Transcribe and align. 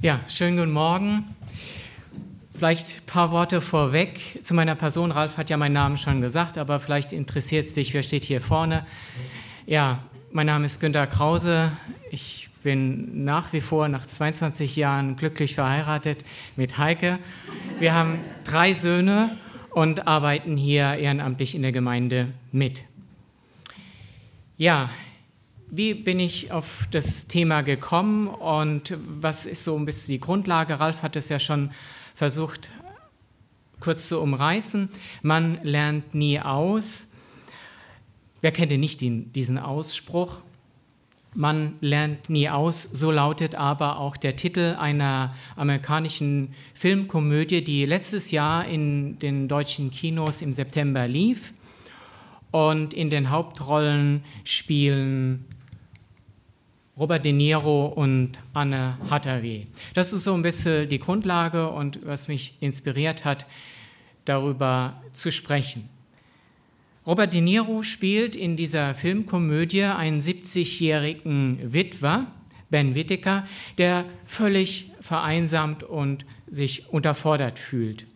Ja, 0.00 0.20
schönen 0.28 0.56
guten 0.56 0.70
Morgen. 0.70 1.24
Vielleicht 2.54 2.98
ein 2.98 3.06
paar 3.06 3.32
Worte 3.32 3.60
vorweg 3.60 4.38
zu 4.44 4.54
meiner 4.54 4.76
Person. 4.76 5.10
Ralf 5.10 5.36
hat 5.38 5.50
ja 5.50 5.56
meinen 5.56 5.72
Namen 5.72 5.96
schon 5.96 6.20
gesagt, 6.20 6.56
aber 6.56 6.78
vielleicht 6.78 7.12
interessiert 7.12 7.66
es 7.66 7.74
dich, 7.74 7.94
wer 7.94 8.04
steht 8.04 8.24
hier 8.24 8.40
vorne. 8.40 8.86
Ja, 9.66 9.98
mein 10.30 10.46
Name 10.46 10.66
ist 10.66 10.78
Günter 10.78 11.08
Krause. 11.08 11.72
Ich 12.12 12.48
bin 12.62 13.24
nach 13.24 13.52
wie 13.52 13.60
vor 13.60 13.88
nach 13.88 14.06
22 14.06 14.76
Jahren 14.76 15.16
glücklich 15.16 15.56
verheiratet 15.56 16.24
mit 16.54 16.78
Heike. 16.78 17.18
Wir 17.80 17.92
haben 17.92 18.20
drei 18.44 18.74
Söhne 18.74 19.36
und 19.70 20.06
arbeiten 20.06 20.56
hier 20.56 20.94
ehrenamtlich 20.94 21.56
in 21.56 21.62
der 21.62 21.72
Gemeinde 21.72 22.28
mit. 22.52 22.84
Ja, 24.58 24.90
wie 25.70 25.94
bin 25.94 26.18
ich 26.18 26.50
auf 26.50 26.88
das 26.90 27.26
Thema 27.26 27.62
gekommen 27.62 28.28
und 28.28 28.96
was 29.06 29.46
ist 29.46 29.64
so 29.64 29.76
ein 29.76 29.84
bisschen 29.84 30.12
die 30.12 30.20
Grundlage? 30.20 30.80
Ralf 30.80 31.02
hat 31.02 31.16
es 31.16 31.28
ja 31.28 31.38
schon 31.38 31.70
versucht 32.14 32.70
kurz 33.80 34.08
zu 34.08 34.20
umreißen. 34.20 34.88
Man 35.22 35.58
lernt 35.62 36.14
nie 36.14 36.40
aus. 36.40 37.12
Wer 38.40 38.52
kennt 38.52 38.70
denn 38.70 38.80
nicht 38.80 39.00
diesen 39.00 39.58
Ausspruch? 39.58 40.42
Man 41.34 41.74
lernt 41.80 42.30
nie 42.30 42.48
aus, 42.48 42.82
so 42.82 43.10
lautet 43.10 43.54
aber 43.54 43.98
auch 43.98 44.16
der 44.16 44.34
Titel 44.34 44.76
einer 44.78 45.34
amerikanischen 45.56 46.54
Filmkomödie, 46.74 47.62
die 47.62 47.84
letztes 47.84 48.30
Jahr 48.30 48.64
in 48.64 49.18
den 49.18 49.46
deutschen 49.46 49.90
Kinos 49.90 50.40
im 50.40 50.52
September 50.52 51.06
lief. 51.06 51.52
Und 52.50 52.94
in 52.94 53.10
den 53.10 53.28
Hauptrollen 53.28 54.24
spielen 54.42 55.44
Robert 56.98 57.24
De 57.24 57.32
Niro 57.32 57.86
und 57.86 58.40
Anne 58.54 58.98
Hathaway. 59.08 59.66
Das 59.94 60.12
ist 60.12 60.24
so 60.24 60.34
ein 60.34 60.42
bisschen 60.42 60.88
die 60.88 60.98
Grundlage 60.98 61.70
und 61.70 62.00
was 62.04 62.26
mich 62.26 62.54
inspiriert 62.60 63.24
hat, 63.24 63.46
darüber 64.24 65.00
zu 65.12 65.30
sprechen. 65.30 65.88
Robert 67.06 67.32
De 67.32 67.40
Niro 67.40 67.84
spielt 67.84 68.34
in 68.34 68.56
dieser 68.56 68.94
Filmkomödie 68.94 69.84
einen 69.84 70.20
70-jährigen 70.20 71.72
Witwer, 71.72 72.26
Ben 72.68 72.96
Whittaker, 72.96 73.46
der 73.78 74.04
völlig 74.24 74.90
vereinsamt 75.00 75.84
und 75.84 76.26
sich 76.48 76.88
unterfordert 76.88 77.60
fühlt. 77.60 78.06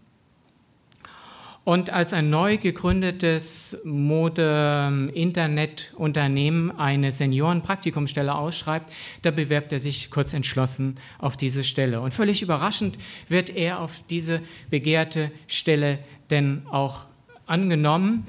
Und 1.64 1.90
als 1.90 2.12
ein 2.12 2.28
neu 2.28 2.56
gegründetes 2.56 3.78
Mode-Internet-Unternehmen 3.84 6.76
eine 6.76 7.12
Seniorenpraktikumsstelle 7.12 8.34
ausschreibt, 8.34 8.92
da 9.22 9.30
bewerbt 9.30 9.72
er 9.72 9.78
sich 9.78 10.10
kurz 10.10 10.32
entschlossen 10.32 10.96
auf 11.18 11.36
diese 11.36 11.62
Stelle. 11.62 12.00
Und 12.00 12.12
völlig 12.12 12.42
überraschend 12.42 12.98
wird 13.28 13.48
er 13.50 13.78
auf 13.78 14.02
diese 14.10 14.40
begehrte 14.70 15.30
Stelle 15.46 16.00
denn 16.30 16.62
auch 16.68 17.06
angenommen. 17.46 18.26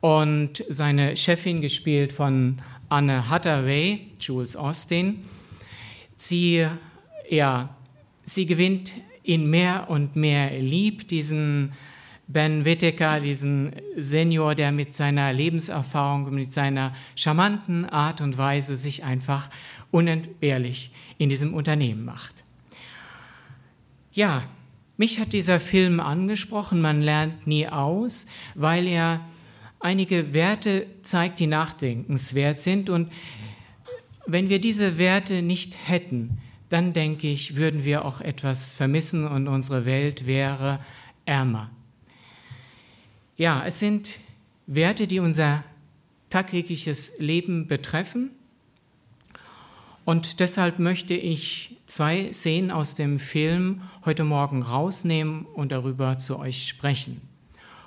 Und 0.00 0.64
seine 0.68 1.16
Chefin, 1.16 1.60
gespielt 1.60 2.12
von 2.12 2.60
Anne 2.88 3.30
Hathaway, 3.30 4.08
Jules 4.18 4.56
Austin, 4.56 5.22
sie, 6.16 6.66
ja, 7.30 7.76
sie 8.24 8.46
gewinnt 8.46 8.92
ihn 9.22 9.48
mehr 9.48 9.88
und 9.88 10.16
mehr 10.16 10.58
lieb, 10.58 11.06
diesen 11.06 11.74
Ben 12.32 12.64
Whittaker, 12.64 13.20
diesen 13.20 13.72
Senior, 13.96 14.54
der 14.54 14.72
mit 14.72 14.94
seiner 14.94 15.32
Lebenserfahrung, 15.32 16.32
mit 16.34 16.52
seiner 16.52 16.92
charmanten 17.14 17.84
Art 17.84 18.20
und 18.20 18.38
Weise 18.38 18.76
sich 18.76 19.04
einfach 19.04 19.50
unentbehrlich 19.90 20.92
in 21.18 21.28
diesem 21.28 21.54
Unternehmen 21.54 22.04
macht. 22.04 22.44
Ja, 24.12 24.42
mich 24.96 25.20
hat 25.20 25.32
dieser 25.32 25.60
Film 25.60 26.00
angesprochen, 26.00 26.80
man 26.80 27.02
lernt 27.02 27.46
nie 27.46 27.66
aus, 27.66 28.26
weil 28.54 28.86
er 28.86 29.20
einige 29.80 30.32
Werte 30.32 30.86
zeigt, 31.02 31.40
die 31.40 31.46
nachdenkenswert 31.46 32.58
sind. 32.58 32.88
Und 32.88 33.10
wenn 34.26 34.48
wir 34.48 34.60
diese 34.60 34.98
Werte 34.98 35.42
nicht 35.42 35.76
hätten, 35.88 36.38
dann 36.68 36.92
denke 36.92 37.28
ich, 37.28 37.56
würden 37.56 37.84
wir 37.84 38.04
auch 38.04 38.20
etwas 38.20 38.72
vermissen 38.72 39.26
und 39.26 39.48
unsere 39.48 39.84
Welt 39.84 40.26
wäre 40.26 40.78
ärmer. 41.26 41.70
Ja, 43.42 43.64
es 43.66 43.80
sind 43.80 44.20
Werte, 44.68 45.08
die 45.08 45.18
unser 45.18 45.64
tagtägliches 46.30 47.14
Leben 47.18 47.66
betreffen. 47.66 48.30
Und 50.04 50.38
deshalb 50.38 50.78
möchte 50.78 51.14
ich 51.14 51.76
zwei 51.86 52.32
Szenen 52.32 52.70
aus 52.70 52.94
dem 52.94 53.18
Film 53.18 53.82
heute 54.04 54.22
Morgen 54.22 54.62
rausnehmen 54.62 55.44
und 55.44 55.72
darüber 55.72 56.18
zu 56.18 56.38
euch 56.38 56.68
sprechen. 56.68 57.20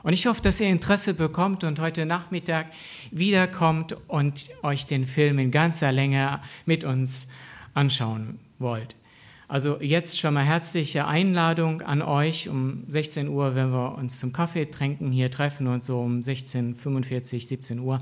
Und 0.04 0.12
ich 0.12 0.26
hoffe, 0.26 0.42
dass 0.42 0.60
ihr 0.60 0.68
Interesse 0.68 1.14
bekommt 1.14 1.64
und 1.64 1.80
heute 1.80 2.06
Nachmittag 2.06 2.66
wiederkommt 3.12 3.96
und 4.10 4.50
euch 4.62 4.88
den 4.88 5.08
Film 5.08 5.40
in 5.40 5.52
ganzer 5.52 5.94
Länge 5.94 6.42
mit 6.66 6.84
uns 6.84 7.30
anschauen 7.74 8.40
wollt. 8.60 8.98
Also 9.47 9.79
jetzt 9.79 10.19
schon 10.19 10.33
mal 10.33 10.44
herzliche 10.44 11.06
Einladung 11.07 11.81
an 11.81 12.01
euch. 12.01 12.50
Um 12.50 12.83
16 12.88 13.28
Uhr 13.28 13.53
werden 13.53 13.72
wir 13.72 13.95
uns 13.95 14.19
zum 14.19 14.33
Kaffee 14.33 14.66
trinken 14.66 15.11
hier 15.11 15.29
treffen 15.29 15.67
und 15.67 15.83
so 15.83 16.00
um 16.00 16.19
16.45, 16.19 17.47
17 17.47 17.79
Uhr 17.79 18.01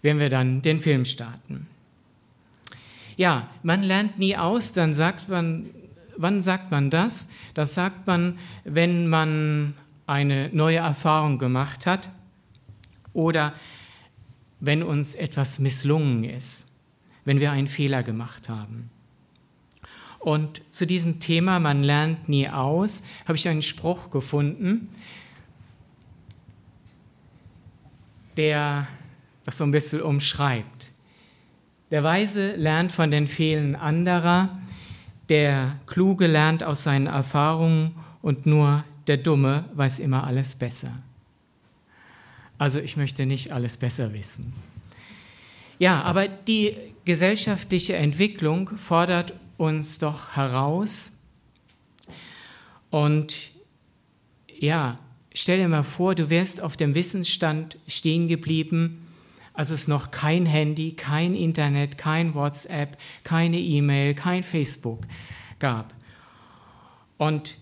werden 0.00 0.18
wir 0.18 0.30
dann 0.30 0.62
den 0.62 0.80
Film 0.80 1.04
starten. 1.04 1.66
Ja, 3.16 3.48
man 3.62 3.82
lernt 3.82 4.18
nie 4.18 4.36
aus, 4.36 4.72
dann 4.72 4.94
sagt 4.94 5.28
man, 5.28 5.66
wann 6.16 6.42
sagt 6.42 6.70
man 6.70 6.90
das? 6.90 7.28
Das 7.54 7.74
sagt 7.74 8.06
man, 8.06 8.38
wenn 8.64 9.06
man 9.08 9.74
eine 10.06 10.48
neue 10.52 10.78
Erfahrung 10.78 11.38
gemacht 11.38 11.86
hat 11.86 12.08
oder 13.12 13.52
wenn 14.60 14.82
uns 14.82 15.14
etwas 15.14 15.58
misslungen 15.58 16.24
ist, 16.24 16.76
wenn 17.24 17.40
wir 17.40 17.52
einen 17.52 17.66
Fehler 17.66 18.02
gemacht 18.02 18.48
haben. 18.48 18.91
Und 20.22 20.62
zu 20.72 20.86
diesem 20.86 21.18
Thema, 21.18 21.58
man 21.58 21.82
lernt 21.82 22.28
nie 22.28 22.48
aus, 22.48 23.02
habe 23.26 23.36
ich 23.36 23.48
einen 23.48 23.60
Spruch 23.62 24.10
gefunden, 24.10 24.88
der 28.36 28.86
das 29.44 29.58
so 29.58 29.64
ein 29.64 29.72
bisschen 29.72 30.00
umschreibt. 30.00 30.90
Der 31.90 32.04
Weise 32.04 32.54
lernt 32.54 32.92
von 32.92 33.10
den 33.10 33.26
Fehlern 33.26 33.74
anderer, 33.74 34.60
der 35.28 35.76
Kluge 35.86 36.28
lernt 36.28 36.62
aus 36.62 36.84
seinen 36.84 37.08
Erfahrungen 37.08 37.96
und 38.22 38.46
nur 38.46 38.84
der 39.08 39.16
Dumme 39.16 39.64
weiß 39.74 39.98
immer 39.98 40.24
alles 40.24 40.54
besser. 40.54 40.92
Also 42.58 42.78
ich 42.78 42.96
möchte 42.96 43.26
nicht 43.26 43.50
alles 43.50 43.76
besser 43.76 44.12
wissen. 44.14 44.52
Ja, 45.82 46.02
aber 46.02 46.28
die 46.28 46.76
gesellschaftliche 47.04 47.96
Entwicklung 47.96 48.68
fordert 48.76 49.32
uns 49.56 49.98
doch 49.98 50.36
heraus. 50.36 51.18
Und 52.88 53.50
ja, 54.60 54.94
stell 55.34 55.58
dir 55.58 55.66
mal 55.66 55.82
vor, 55.82 56.14
du 56.14 56.30
wärst 56.30 56.60
auf 56.60 56.76
dem 56.76 56.94
Wissensstand 56.94 57.78
stehen 57.88 58.28
geblieben, 58.28 59.08
als 59.54 59.70
es 59.70 59.88
noch 59.88 60.12
kein 60.12 60.46
Handy, 60.46 60.92
kein 60.92 61.34
Internet, 61.34 61.98
kein 61.98 62.36
WhatsApp, 62.36 62.96
keine 63.24 63.58
E-Mail, 63.58 64.14
kein 64.14 64.44
Facebook 64.44 65.00
gab. 65.58 65.92
Und 67.18 67.56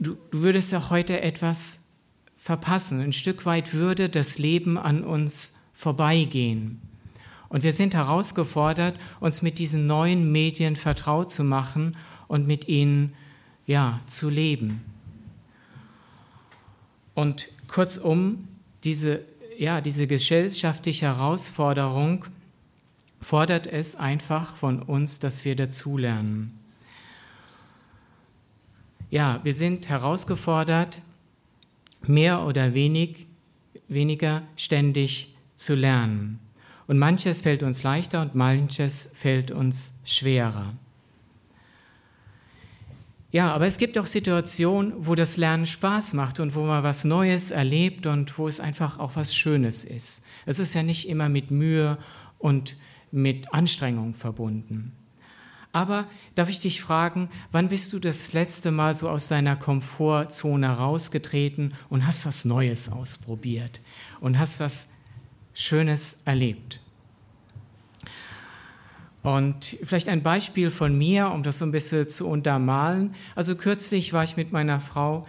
du, 0.00 0.16
du 0.30 0.40
würdest 0.40 0.72
ja 0.72 0.88
heute 0.88 1.20
etwas 1.20 1.84
verpassen. 2.38 3.02
Ein 3.02 3.12
Stück 3.12 3.44
weit 3.44 3.74
würde 3.74 4.08
das 4.08 4.38
Leben 4.38 4.78
an 4.78 5.04
uns 5.04 5.56
vorbeigehen. 5.84 6.80
Und 7.50 7.62
wir 7.62 7.72
sind 7.72 7.94
herausgefordert, 7.94 8.98
uns 9.20 9.42
mit 9.42 9.58
diesen 9.58 9.86
neuen 9.86 10.32
Medien 10.32 10.76
vertraut 10.76 11.30
zu 11.30 11.44
machen 11.44 11.96
und 12.26 12.46
mit 12.46 12.68
ihnen 12.68 13.12
ja, 13.66 14.00
zu 14.06 14.30
leben. 14.30 14.82
Und 17.14 17.48
kurzum, 17.68 18.48
diese, 18.82 19.20
ja, 19.58 19.80
diese 19.80 20.06
gesellschaftliche 20.06 21.06
Herausforderung 21.06 22.24
fordert 23.20 23.66
es 23.66 23.94
einfach 23.94 24.56
von 24.56 24.82
uns, 24.82 25.18
dass 25.18 25.44
wir 25.44 25.54
dazulernen. 25.54 26.58
Ja, 29.10 29.40
wir 29.44 29.54
sind 29.54 29.88
herausgefordert, 29.88 31.00
mehr 32.06 32.44
oder 32.44 32.74
wenig, 32.74 33.26
weniger 33.86 34.42
ständig 34.56 35.33
zu 35.54 35.74
lernen. 35.74 36.40
Und 36.86 36.98
manches 36.98 37.42
fällt 37.42 37.62
uns 37.62 37.82
leichter 37.82 38.22
und 38.22 38.34
manches 38.34 39.10
fällt 39.14 39.50
uns 39.50 40.00
schwerer. 40.04 40.74
Ja, 43.34 43.52
aber 43.52 43.66
es 43.66 43.78
gibt 43.78 43.98
auch 43.98 44.06
Situationen, 44.06 44.92
wo 44.96 45.16
das 45.16 45.36
Lernen 45.36 45.66
Spaß 45.66 46.12
macht 46.12 46.38
und 46.38 46.54
wo 46.54 46.62
man 46.62 46.84
was 46.84 47.02
Neues 47.04 47.50
erlebt 47.50 48.06
und 48.06 48.38
wo 48.38 48.46
es 48.46 48.60
einfach 48.60 49.00
auch 49.00 49.16
was 49.16 49.34
Schönes 49.34 49.82
ist. 49.82 50.24
Es 50.46 50.60
ist 50.60 50.74
ja 50.74 50.84
nicht 50.84 51.08
immer 51.08 51.28
mit 51.28 51.50
Mühe 51.50 51.98
und 52.38 52.76
mit 53.10 53.52
Anstrengung 53.52 54.14
verbunden. 54.14 54.92
Aber 55.72 56.06
darf 56.36 56.48
ich 56.48 56.60
dich 56.60 56.80
fragen, 56.80 57.28
wann 57.50 57.68
bist 57.68 57.92
du 57.92 57.98
das 57.98 58.32
letzte 58.32 58.70
Mal 58.70 58.94
so 58.94 59.08
aus 59.08 59.26
deiner 59.26 59.56
Komfortzone 59.56 60.68
rausgetreten 60.68 61.74
und 61.88 62.06
hast 62.06 62.26
was 62.26 62.44
Neues 62.44 62.88
ausprobiert 62.88 63.82
und 64.20 64.38
hast 64.38 64.60
was 64.60 64.90
Schönes 65.54 66.22
erlebt? 66.24 66.80
Und 69.22 69.78
vielleicht 69.82 70.10
ein 70.10 70.22
Beispiel 70.22 70.68
von 70.68 70.96
mir, 70.96 71.30
um 71.30 71.42
das 71.42 71.58
so 71.58 71.64
ein 71.64 71.72
bisschen 71.72 72.08
zu 72.10 72.28
untermalen. 72.28 73.14
Also 73.34 73.54
kürzlich 73.54 74.12
war 74.12 74.22
ich 74.22 74.36
mit 74.36 74.52
meiner 74.52 74.80
Frau 74.80 75.22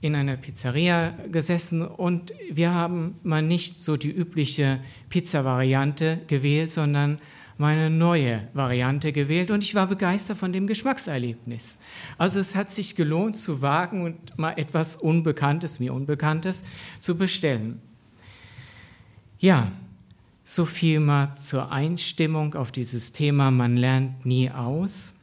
in 0.00 0.16
einer 0.16 0.36
Pizzeria 0.36 1.14
gesessen 1.30 1.86
und 1.86 2.34
wir 2.50 2.74
haben 2.74 3.20
mal 3.22 3.42
nicht 3.42 3.76
so 3.76 3.96
die 3.96 4.10
übliche 4.10 4.80
Pizza-Variante 5.10 6.22
gewählt, 6.26 6.72
sondern 6.72 7.20
meine 7.56 7.88
neue 7.88 8.48
Variante 8.52 9.12
gewählt 9.12 9.50
und 9.50 9.62
ich 9.62 9.74
war 9.74 9.86
begeistert 9.86 10.36
von 10.36 10.52
dem 10.52 10.66
Geschmackserlebnis. 10.66 11.78
Also 12.18 12.40
es 12.40 12.54
hat 12.54 12.70
sich 12.70 12.96
gelohnt 12.96 13.36
zu 13.36 13.62
wagen 13.62 14.02
und 14.02 14.38
mal 14.38 14.52
etwas 14.56 14.96
Unbekanntes, 14.96 15.80
mir 15.80 15.94
Unbekanntes 15.94 16.64
zu 16.98 17.16
bestellen. 17.16 17.80
Ja, 19.38 19.70
so 20.44 20.64
viel 20.64 21.00
mal 21.00 21.34
zur 21.34 21.70
Einstimmung 21.70 22.54
auf 22.54 22.72
dieses 22.72 23.12
Thema, 23.12 23.50
man 23.50 23.76
lernt 23.76 24.24
nie 24.24 24.50
aus. 24.50 25.20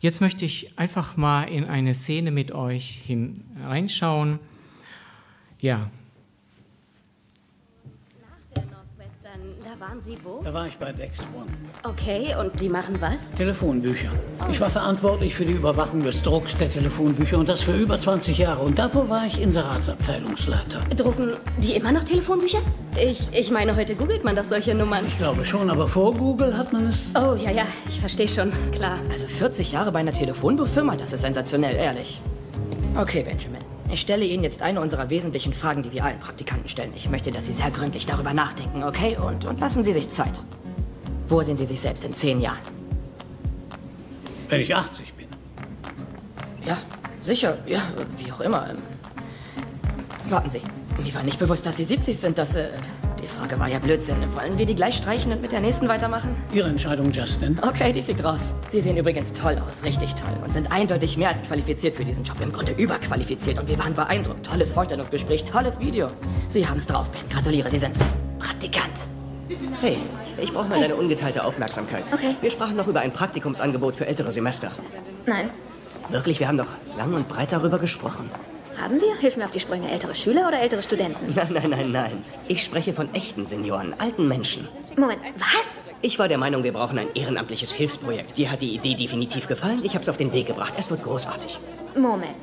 Jetzt 0.00 0.20
möchte 0.20 0.44
ich 0.44 0.78
einfach 0.78 1.16
mal 1.16 1.44
in 1.44 1.64
eine 1.64 1.94
Szene 1.94 2.30
mit 2.30 2.52
euch 2.52 3.02
hineinschauen. 3.06 4.38
Ja, 5.60 5.90
waren 9.82 10.00
Sie 10.00 10.16
wo? 10.22 10.40
Da 10.44 10.54
war 10.54 10.68
ich 10.68 10.78
bei 10.78 10.92
Dex 10.92 11.18
One. 11.36 11.50
Okay, 11.82 12.36
und 12.38 12.60
die 12.60 12.68
machen 12.68 13.00
was? 13.00 13.32
Telefonbücher. 13.32 14.10
Ich 14.48 14.60
war 14.60 14.70
verantwortlich 14.70 15.34
für 15.34 15.44
die 15.44 15.54
Überwachung 15.54 16.04
des 16.04 16.22
Drucks 16.22 16.56
der 16.56 16.70
Telefonbücher 16.70 17.36
und 17.36 17.48
das 17.48 17.62
für 17.62 17.72
über 17.72 17.98
20 17.98 18.38
Jahre. 18.38 18.62
Und 18.62 18.78
davor 18.78 19.08
war 19.08 19.26
ich 19.26 19.42
Inseratsabteilungsleiter. 19.42 20.78
Drucken 20.96 21.32
die 21.58 21.74
immer 21.74 21.90
noch 21.90 22.04
Telefonbücher? 22.04 22.60
Ich, 22.96 23.26
ich 23.32 23.50
meine, 23.50 23.74
heute 23.74 23.96
googelt 23.96 24.22
man 24.22 24.36
doch 24.36 24.44
solche 24.44 24.72
Nummern. 24.72 25.04
Ich 25.04 25.18
glaube 25.18 25.44
schon, 25.44 25.68
aber 25.68 25.88
vor 25.88 26.14
Google 26.14 26.56
hat 26.56 26.72
man 26.72 26.86
es. 26.86 27.10
Oh, 27.16 27.34
ja, 27.34 27.50
ja, 27.50 27.64
ich 27.88 27.98
verstehe 27.98 28.28
schon, 28.28 28.52
klar. 28.70 28.98
Also 29.10 29.26
40 29.26 29.72
Jahre 29.72 29.90
bei 29.90 29.98
einer 29.98 30.12
Telefonbuchfirma, 30.12 30.94
das 30.94 31.12
ist 31.12 31.22
sensationell, 31.22 31.74
ehrlich. 31.74 32.20
Okay, 32.96 33.24
Benjamin. 33.24 33.71
Ich 33.90 34.00
stelle 34.00 34.24
Ihnen 34.24 34.42
jetzt 34.42 34.62
eine 34.62 34.80
unserer 34.80 35.10
wesentlichen 35.10 35.52
Fragen, 35.52 35.82
die 35.82 35.92
wir 35.92 36.04
allen 36.04 36.18
Praktikanten 36.18 36.68
stellen. 36.68 36.92
Ich 36.96 37.08
möchte, 37.10 37.30
dass 37.30 37.46
Sie 37.46 37.52
sehr 37.52 37.70
gründlich 37.70 38.06
darüber 38.06 38.32
nachdenken, 38.32 38.84
okay? 38.84 39.16
Und, 39.16 39.44
und 39.44 39.60
lassen 39.60 39.84
Sie 39.84 39.92
sich 39.92 40.08
Zeit. 40.08 40.42
Wo 41.28 41.42
sehen 41.42 41.56
Sie 41.56 41.66
sich 41.66 41.80
selbst 41.80 42.04
in 42.04 42.14
zehn 42.14 42.40
Jahren? 42.40 42.60
Wenn 44.48 44.60
ich 44.60 44.74
80 44.74 45.14
bin. 45.14 45.28
Ja, 46.66 46.78
sicher. 47.20 47.58
Ja, 47.66 47.82
wie 48.18 48.30
auch 48.32 48.40
immer. 48.40 48.70
Ähm, 48.70 48.78
warten 50.28 50.50
Sie. 50.50 50.62
Mir 51.02 51.14
war 51.14 51.22
nicht 51.22 51.38
bewusst, 51.38 51.66
dass 51.66 51.76
Sie 51.76 51.84
70 51.84 52.16
sind. 52.18 52.38
Das, 52.38 52.54
äh, 52.54 52.68
die 53.22 53.28
Frage 53.28 53.58
war 53.58 53.68
ja 53.68 53.78
Blödsinn. 53.78 54.16
Wollen 54.34 54.58
wir 54.58 54.66
die 54.66 54.74
gleich 54.74 54.96
streichen 54.96 55.32
und 55.32 55.40
mit 55.40 55.52
der 55.52 55.60
nächsten 55.60 55.88
weitermachen? 55.88 56.34
Ihre 56.52 56.68
Entscheidung, 56.68 57.12
Justin. 57.12 57.58
Okay, 57.62 57.92
die 57.92 58.02
fliegt 58.02 58.24
raus. 58.24 58.54
Sie 58.70 58.80
sehen 58.80 58.96
übrigens 58.96 59.32
toll 59.32 59.62
aus, 59.66 59.84
richtig 59.84 60.14
toll. 60.14 60.36
Und 60.44 60.52
sind 60.52 60.72
eindeutig 60.72 61.16
mehr 61.16 61.28
als 61.28 61.42
qualifiziert 61.42 61.94
für 61.94 62.04
diesen 62.04 62.24
Job. 62.24 62.40
Im 62.40 62.52
Grunde 62.52 62.72
überqualifiziert. 62.72 63.60
Und 63.60 63.68
wir 63.68 63.78
waren 63.78 63.94
beeindruckt. 63.94 64.44
Tolles 64.44 64.72
Vorstellungsgespräch, 64.72 65.44
tolles 65.44 65.78
Video. 65.78 66.08
Sie 66.48 66.66
haben 66.66 66.78
es 66.78 66.86
drauf, 66.86 67.10
Ben. 67.10 67.28
Gratuliere, 67.28 67.70
Sie 67.70 67.78
sind 67.78 67.96
Praktikant. 68.40 68.90
Hey, 69.80 69.98
ich 70.38 70.52
brauche 70.52 70.68
mal 70.68 70.80
deine 70.80 70.96
ungeteilte 70.96 71.44
Aufmerksamkeit. 71.44 72.04
Okay. 72.12 72.34
Wir 72.40 72.50
sprachen 72.50 72.76
noch 72.76 72.88
über 72.88 73.00
ein 73.00 73.12
Praktikumsangebot 73.12 73.96
für 73.96 74.06
ältere 74.06 74.32
Semester. 74.32 74.72
Nein. 75.26 75.50
Wirklich, 76.08 76.40
wir 76.40 76.48
haben 76.48 76.58
doch 76.58 76.66
lang 76.98 77.14
und 77.14 77.28
breit 77.28 77.52
darüber 77.52 77.78
gesprochen. 77.78 78.28
Haben 78.80 79.00
wir? 79.00 79.16
Hilf 79.18 79.36
mir 79.36 79.44
auf 79.44 79.50
die 79.50 79.60
Sprünge. 79.60 79.90
Ältere 79.90 80.14
Schüler 80.14 80.48
oder 80.48 80.60
ältere 80.60 80.82
Studenten? 80.82 81.34
Nein, 81.34 81.52
nein, 81.52 81.70
nein, 81.70 81.90
nein. 81.90 82.24
Ich 82.48 82.62
spreche 82.62 82.92
von 82.92 83.12
echten 83.14 83.46
Senioren, 83.46 83.94
alten 83.98 84.28
Menschen. 84.28 84.68
Moment, 84.96 85.20
was? 85.36 85.80
Ich 86.00 86.18
war 86.18 86.28
der 86.28 86.38
Meinung, 86.38 86.64
wir 86.64 86.72
brauchen 86.72 86.98
ein 86.98 87.08
ehrenamtliches 87.14 87.72
Hilfsprojekt. 87.72 88.36
Dir 88.36 88.50
hat 88.50 88.60
die 88.62 88.74
Idee 88.74 88.94
definitiv 88.94 89.46
gefallen. 89.46 89.80
Ich 89.84 89.94
habe 89.94 90.02
es 90.02 90.08
auf 90.08 90.16
den 90.16 90.32
Weg 90.32 90.46
gebracht. 90.46 90.74
Es 90.76 90.90
wird 90.90 91.02
großartig. 91.04 91.58
Moment. 91.94 92.34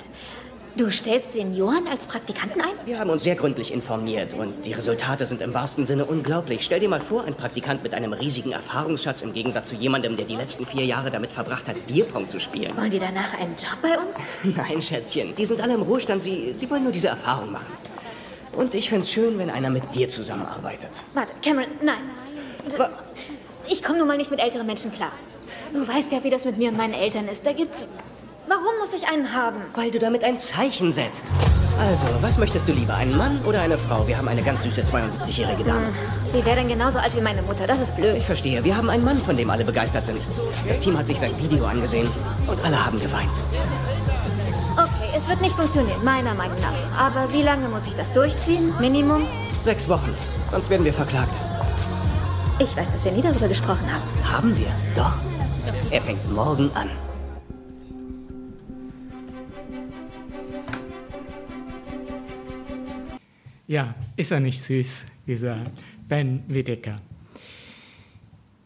Du 0.75 0.89
stellst 0.91 1.33
Senioren 1.33 1.87
als 1.87 2.07
Praktikanten 2.07 2.61
ein? 2.61 2.69
Wir 2.85 2.99
haben 2.99 3.09
uns 3.09 3.23
sehr 3.23 3.35
gründlich 3.35 3.73
informiert 3.73 4.33
und 4.33 4.65
die 4.65 4.71
Resultate 4.71 5.25
sind 5.25 5.41
im 5.41 5.53
wahrsten 5.53 5.85
Sinne 5.85 6.05
unglaublich. 6.05 6.63
Stell 6.63 6.79
dir 6.79 6.87
mal 6.87 7.01
vor, 7.01 7.25
ein 7.25 7.33
Praktikant 7.33 7.83
mit 7.83 7.93
einem 7.93 8.13
riesigen 8.13 8.51
Erfahrungsschatz 8.53 9.21
im 9.21 9.33
Gegensatz 9.33 9.69
zu 9.69 9.75
jemandem, 9.75 10.15
der 10.15 10.25
die 10.25 10.35
letzten 10.35 10.65
vier 10.65 10.85
Jahre 10.85 11.09
damit 11.09 11.31
verbracht 11.31 11.67
hat, 11.67 11.85
Bierpong 11.87 12.29
zu 12.29 12.39
spielen. 12.39 12.77
Wollen 12.77 12.91
die 12.91 12.99
danach 12.99 13.33
einen 13.39 13.55
Job 13.57 13.77
bei 13.81 13.97
uns? 13.97 14.17
Nein, 14.55 14.81
Schätzchen, 14.81 15.35
die 15.35 15.45
sind 15.45 15.61
alle 15.61 15.73
im 15.73 15.81
Ruhestand. 15.81 16.21
Sie, 16.21 16.53
sie 16.53 16.69
wollen 16.69 16.83
nur 16.83 16.93
diese 16.93 17.09
Erfahrung 17.09 17.51
machen. 17.51 17.73
Und 18.53 18.73
ich 18.73 18.89
find's 18.89 19.11
schön, 19.11 19.37
wenn 19.37 19.49
einer 19.49 19.69
mit 19.69 19.93
dir 19.95 20.07
zusammenarbeitet. 20.07 21.03
Warte, 21.13 21.33
Cameron, 21.43 21.69
nein. 21.81 21.97
Wa- 22.77 22.89
Ich 23.67 23.83
komme 23.83 23.99
nun 23.99 24.07
mal 24.07 24.17
nicht 24.17 24.31
mit 24.31 24.39
älteren 24.41 24.65
Menschen 24.67 24.93
klar. 24.93 25.11
Du 25.73 25.85
weißt 25.85 26.11
ja, 26.11 26.23
wie 26.23 26.29
das 26.29 26.45
mit 26.45 26.57
mir 26.57 26.69
und 26.69 26.77
meinen 26.77 26.93
Eltern 26.93 27.27
ist. 27.27 27.45
Da 27.45 27.51
gibt's. 27.53 27.85
Warum 28.49 28.79
muss 28.79 28.95
ich 28.95 29.07
einen 29.07 29.31
haben? 29.31 29.61
Weil 29.75 29.91
du 29.91 29.99
damit 29.99 30.23
ein 30.23 30.39
Zeichen 30.39 30.91
setzt. 30.91 31.25
Also, 31.77 32.07
was 32.21 32.39
möchtest 32.39 32.67
du 32.67 32.71
lieber, 32.71 32.95
einen 32.95 33.15
Mann 33.15 33.39
oder 33.45 33.61
eine 33.61 33.77
Frau? 33.77 34.07
Wir 34.07 34.17
haben 34.17 34.27
eine 34.27 34.41
ganz 34.41 34.63
süße 34.63 34.81
72-jährige 34.81 35.63
Dame. 35.63 35.85
Die 36.33 36.43
wäre 36.43 36.55
dann 36.55 36.67
genauso 36.67 36.97
alt 36.97 37.15
wie 37.15 37.21
meine 37.21 37.43
Mutter. 37.43 37.67
Das 37.67 37.79
ist 37.79 37.95
blöd. 37.95 38.17
Ich 38.17 38.25
verstehe, 38.25 38.63
wir 38.63 38.75
haben 38.75 38.89
einen 38.89 39.03
Mann, 39.03 39.21
von 39.21 39.37
dem 39.37 39.51
alle 39.51 39.63
begeistert 39.63 40.07
sind. 40.07 40.19
Das 40.67 40.79
Team 40.79 40.97
hat 40.97 41.05
sich 41.05 41.19
sein 41.19 41.31
Video 41.37 41.63
angesehen 41.63 42.09
und 42.47 42.65
alle 42.65 42.83
haben 42.83 42.99
geweint. 42.99 43.29
Okay, 44.73 45.13
es 45.15 45.29
wird 45.29 45.41
nicht 45.41 45.55
funktionieren, 45.55 46.03
meiner 46.03 46.33
Meinung 46.33 46.57
nach. 46.59 46.99
Aber 46.99 47.31
wie 47.31 47.43
lange 47.43 47.69
muss 47.69 47.85
ich 47.85 47.95
das 47.95 48.11
durchziehen? 48.11 48.73
Minimum? 48.79 49.27
Sechs 49.61 49.87
Wochen, 49.87 50.15
sonst 50.49 50.71
werden 50.71 50.85
wir 50.85 50.93
verklagt. 50.93 51.35
Ich 52.57 52.75
weiß, 52.75 52.91
dass 52.91 53.05
wir 53.05 53.11
nie 53.11 53.21
darüber 53.21 53.47
gesprochen 53.47 53.87
haben. 53.93 54.33
Haben 54.33 54.57
wir? 54.57 54.71
Doch. 54.95 55.13
Er 55.91 56.01
fängt 56.01 56.33
morgen 56.33 56.71
an. 56.73 56.89
Ja, 63.69 63.93
ist 64.15 64.31
er 64.31 64.39
nicht 64.39 64.59
süß, 64.63 65.05
dieser 65.27 65.63
Ben 66.07 66.43
Whittaker. 66.47 66.95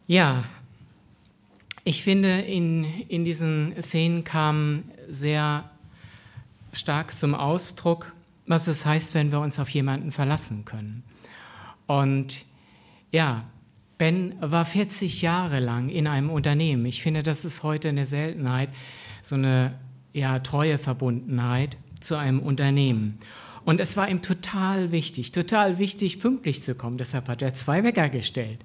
Ja, 0.08 0.46
ich 1.84 2.04
finde, 2.04 2.40
in, 2.40 2.86
in 3.10 3.26
diesen 3.26 3.74
Szenen 3.82 4.24
kam 4.24 4.86
sehr 5.10 5.70
stark 6.72 7.13
zum 7.13 7.36
Ausdruck, 7.36 8.13
was 8.48 8.68
es 8.68 8.86
heißt, 8.86 9.13
wenn 9.13 9.34
wir 9.34 9.42
uns 9.42 9.60
auf 9.60 9.68
jemanden 9.68 10.13
verlassen 10.13 10.63
können. 10.63 11.04
Und 11.86 12.46
ja, 13.12 13.44
Ben 13.98 14.36
war 14.39 14.63
40 14.63 15.22
Jahre 15.22 15.60
lang 15.60 15.89
in 15.89 16.08
einem 16.08 16.30
Unternehmen. 16.30 16.86
Ich 16.86 17.04
finde, 17.04 17.24
das 17.24 17.44
ist 17.44 17.62
heute 17.63 17.89
eine 17.89 18.06
Seltenheit, 18.06 18.70
so 19.22 19.36
eine 19.36 19.77
ja, 20.13 20.39
treue 20.39 20.77
Verbundenheit 20.77 21.75
zu 22.00 22.16
einem 22.16 22.39
Unternehmen. 22.39 23.20
Und 23.65 23.79
es 23.79 23.96
war 23.96 24.10
ihm 24.10 24.22
total 24.22 24.91
wichtig, 24.91 25.32
total 25.32 25.77
wichtig, 25.77 26.20
pünktlich 26.20 26.62
zu 26.63 26.75
kommen. 26.75 26.98
Deshalb 26.98 27.29
hat 27.29 27.41
er 27.41 27.53
zwei 27.53 27.84
Wecker 27.84 28.10
gestellt. 28.10 28.60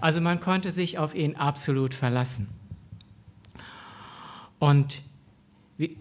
Also 0.00 0.20
man 0.20 0.40
konnte 0.40 0.70
sich 0.70 0.98
auf 0.98 1.14
ihn 1.14 1.36
absolut 1.36 1.94
verlassen. 1.94 2.48
Und 4.58 5.02
wie, 5.78 5.96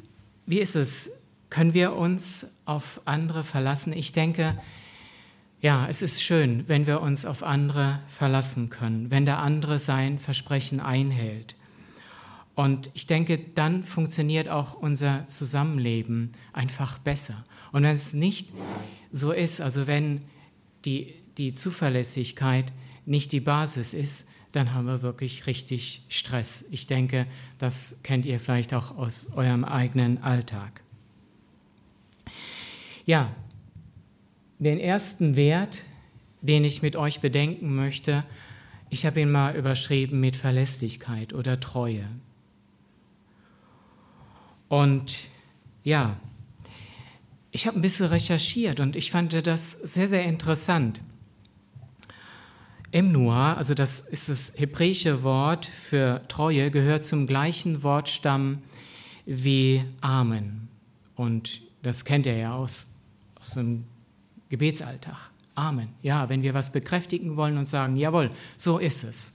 wie 0.46 0.60
ist 0.60 0.76
es? 0.76 1.12
Können 1.50 1.74
wir 1.74 1.94
uns 1.94 2.56
auf 2.66 3.02
andere 3.06 3.44
verlassen? 3.44 3.94
Ich 3.94 4.12
denke, 4.12 4.54
ja, 5.62 5.88
es 5.88 6.02
ist 6.02 6.22
schön, 6.22 6.64
wenn 6.68 6.88
wir 6.88 7.02
uns 7.02 7.26
auf 7.26 7.44
andere 7.44 8.00
verlassen 8.08 8.70
können, 8.70 9.12
wenn 9.12 9.26
der 9.26 9.40
andere 9.40 9.78
sein 9.80 10.20
Versprechen 10.20 10.80
einhält. 10.80 11.56
Und 12.56 12.92
ich 12.94 13.08
denke, 13.08 13.38
dann 13.38 13.84
funktioniert 13.84 14.50
auch 14.50 14.74
unser 14.74 15.26
Zusammenleben 15.28 16.34
einfach 16.54 16.98
besser. 16.98 17.44
Und 17.72 17.84
wenn 17.84 17.92
es 17.92 18.14
nicht 18.14 18.50
so 19.12 19.32
ist, 19.32 19.62
also 19.62 19.88
wenn 19.88 20.22
die, 20.86 21.14
die 21.38 21.54
Zuverlässigkeit 21.54 22.72
nicht 23.06 23.32
die 23.32 23.40
Basis 23.40 23.94
ist, 23.94 24.28
dann 24.52 24.74
haben 24.74 24.88
wir 24.88 25.02
wirklich 25.02 25.46
richtig 25.46 26.04
Stress. 26.10 26.66
Ich 26.72 26.88
denke, 26.88 27.26
das 27.58 28.00
kennt 28.04 28.26
ihr 28.26 28.40
vielleicht 28.40 28.74
auch 28.74 28.98
aus 28.98 29.34
eurem 29.34 29.64
eigenen 29.64 30.24
Alltag. 30.24 30.82
Ja, 33.06 33.36
den 34.60 34.80
ersten 34.80 35.36
Wert, 35.36 35.82
den 36.42 36.64
ich 36.64 36.82
mit 36.82 36.96
euch 36.96 37.20
bedenken 37.22 37.76
möchte, 37.76 38.24
ich 38.90 39.06
habe 39.06 39.22
ihn 39.22 39.32
mal 39.32 39.56
überschrieben 39.56 40.20
mit 40.20 40.36
Verlässlichkeit 40.36 41.34
oder 41.34 41.60
Treue. 41.60 42.08
Und 44.68 45.28
ja, 45.84 46.20
ich 47.52 47.68
habe 47.68 47.80
ein 47.80 47.82
bisschen 47.82 48.08
recherchiert 48.08 48.80
und 48.80 48.96
ich 48.96 49.12
fand 49.12 49.46
das 49.48 49.72
sehr, 49.72 50.08
sehr 50.08 50.24
interessant. 50.26 51.02
Emnua, 52.92 53.54
also 53.54 53.74
das 53.74 54.00
ist 54.00 54.30
das 54.30 54.54
hebräische 54.56 55.22
Wort 55.24 55.66
für 55.66 56.22
Treue, 56.28 56.72
gehört 56.72 57.06
zum 57.06 57.28
gleichen 57.28 57.84
Wortstamm 57.84 58.64
wie 59.26 59.84
Amen. 60.02 60.70
Und 61.16 61.62
das 61.84 62.04
kennt 62.04 62.26
ihr 62.26 62.38
ja 62.38 62.56
aus, 62.56 62.96
aus 63.40 63.52
dem 63.52 63.86
Gebetsalltag. 64.50 65.30
Amen. 65.54 65.90
Ja, 66.02 66.30
wenn 66.30 66.42
wir 66.42 66.54
was 66.54 66.72
bekräftigen 66.72 67.36
wollen 67.36 67.58
und 67.58 67.66
sagen, 67.66 67.96
jawohl, 67.96 68.32
so 68.58 68.80
ist 68.80 69.04
es. 69.04 69.34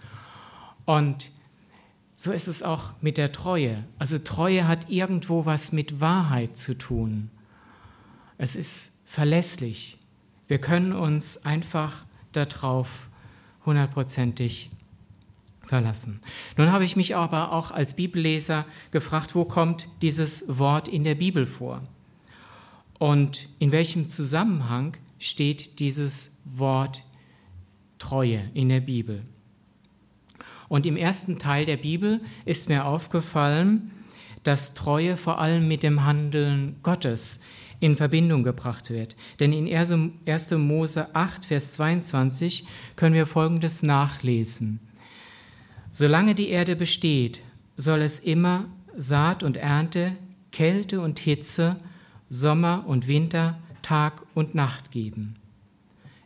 Und 0.84 1.30
so 2.16 2.32
ist 2.32 2.48
es 2.48 2.62
auch 2.62 2.90
mit 3.00 3.18
der 3.18 3.30
Treue. 3.30 3.84
Also 3.98 4.18
Treue 4.18 4.66
hat 4.66 4.90
irgendwo 4.90 5.46
was 5.46 5.70
mit 5.72 6.00
Wahrheit 6.00 6.56
zu 6.56 6.76
tun. 6.76 7.30
Es 8.38 8.56
ist 8.56 8.98
verlässlich. 9.04 9.98
Wir 10.48 10.58
können 10.58 10.92
uns 10.92 11.44
einfach 11.44 12.04
darauf 12.32 13.08
hundertprozentig 13.64 14.70
verlassen. 15.62 16.20
Nun 16.56 16.70
habe 16.70 16.84
ich 16.84 16.96
mich 16.96 17.16
aber 17.16 17.52
auch 17.52 17.70
als 17.70 17.96
Bibelleser 17.96 18.66
gefragt, 18.90 19.34
wo 19.34 19.44
kommt 19.44 19.88
dieses 20.02 20.58
Wort 20.58 20.88
in 20.88 21.04
der 21.04 21.14
Bibel 21.14 21.46
vor? 21.46 21.82
Und 22.98 23.48
in 23.58 23.72
welchem 23.72 24.06
Zusammenhang 24.06 24.96
steht 25.18 25.78
dieses 25.78 26.36
Wort 26.44 27.02
Treue 27.98 28.50
in 28.54 28.68
der 28.68 28.80
Bibel? 28.80 29.24
Und 30.68 30.86
im 30.86 30.96
ersten 30.96 31.38
Teil 31.38 31.66
der 31.66 31.76
Bibel 31.76 32.20
ist 32.44 32.68
mir 32.68 32.84
aufgefallen, 32.84 33.90
dass 34.42 34.74
Treue 34.74 35.16
vor 35.16 35.38
allem 35.38 35.68
mit 35.68 35.82
dem 35.82 36.04
Handeln 36.04 36.76
Gottes 36.82 37.40
in 37.80 37.96
Verbindung 37.96 38.42
gebracht 38.42 38.90
wird. 38.90 39.16
Denn 39.40 39.52
in 39.52 39.72
1. 39.72 40.50
Mose 40.52 41.14
8, 41.14 41.44
Vers 41.44 41.72
22 41.74 42.66
können 42.96 43.14
wir 43.14 43.26
Folgendes 43.26 43.82
nachlesen. 43.82 44.80
Solange 45.90 46.34
die 46.34 46.48
Erde 46.48 46.76
besteht, 46.76 47.42
soll 47.76 48.02
es 48.02 48.18
immer 48.18 48.66
Saat 48.96 49.42
und 49.42 49.56
Ernte, 49.56 50.16
Kälte 50.50 51.00
und 51.00 51.18
Hitze, 51.18 51.76
Sommer 52.30 52.84
und 52.86 53.08
Winter, 53.08 53.58
Tag 53.82 54.22
und 54.34 54.54
Nacht 54.54 54.90
geben. 54.90 55.36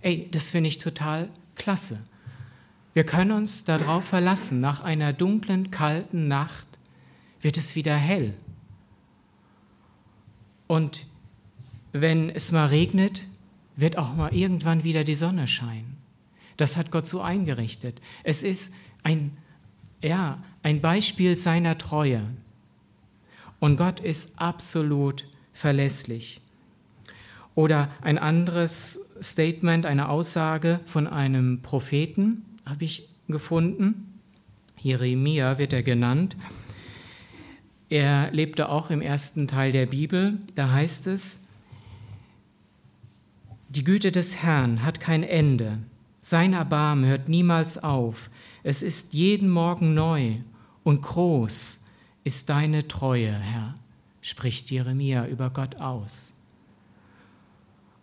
Ey, 0.00 0.28
das 0.30 0.50
finde 0.50 0.68
ich 0.68 0.78
total 0.78 1.28
klasse. 1.54 1.98
Wir 2.94 3.04
können 3.04 3.32
uns 3.32 3.64
darauf 3.64 4.04
verlassen, 4.04 4.60
nach 4.60 4.82
einer 4.82 5.12
dunklen, 5.12 5.70
kalten 5.70 6.28
Nacht 6.28 6.66
wird 7.40 7.56
es 7.56 7.76
wieder 7.76 7.94
hell. 7.96 8.34
Und 10.66 11.06
wenn 12.00 12.30
es 12.30 12.52
mal 12.52 12.66
regnet, 12.66 13.26
wird 13.76 13.96
auch 13.96 14.14
mal 14.14 14.34
irgendwann 14.34 14.84
wieder 14.84 15.04
die 15.04 15.14
Sonne 15.14 15.46
scheinen. 15.46 15.96
Das 16.56 16.76
hat 16.76 16.90
Gott 16.90 17.06
so 17.06 17.20
eingerichtet. 17.20 18.00
Es 18.24 18.42
ist 18.42 18.74
ein, 19.02 19.36
ja, 20.02 20.38
ein 20.62 20.80
Beispiel 20.80 21.36
seiner 21.36 21.78
Treue. 21.78 22.22
Und 23.60 23.76
Gott 23.76 24.00
ist 24.00 24.40
absolut 24.40 25.24
verlässlich. 25.52 26.40
Oder 27.54 27.90
ein 28.02 28.18
anderes 28.18 29.00
Statement, 29.20 29.86
eine 29.86 30.08
Aussage 30.08 30.80
von 30.86 31.06
einem 31.06 31.62
Propheten 31.62 32.44
habe 32.64 32.84
ich 32.84 33.08
gefunden. 33.28 34.20
Jeremia 34.78 35.58
wird 35.58 35.72
er 35.72 35.82
genannt. 35.82 36.36
Er 37.88 38.30
lebte 38.30 38.68
auch 38.68 38.90
im 38.90 39.00
ersten 39.00 39.48
Teil 39.48 39.72
der 39.72 39.86
Bibel. 39.86 40.38
Da 40.54 40.70
heißt 40.70 41.06
es, 41.06 41.47
die 43.68 43.84
Güte 43.84 44.12
des 44.12 44.36
Herrn 44.36 44.82
hat 44.82 45.00
kein 45.00 45.22
Ende. 45.22 45.78
Sein 46.20 46.52
Erbarmen 46.52 47.04
hört 47.04 47.28
niemals 47.28 47.82
auf. 47.82 48.30
Es 48.62 48.82
ist 48.82 49.14
jeden 49.14 49.50
Morgen 49.50 49.94
neu 49.94 50.36
und 50.84 51.02
groß 51.02 51.80
ist 52.24 52.48
deine 52.48 52.88
Treue, 52.88 53.32
Herr, 53.32 53.74
spricht 54.20 54.70
Jeremia 54.70 55.26
über 55.26 55.50
Gott 55.50 55.76
aus. 55.76 56.32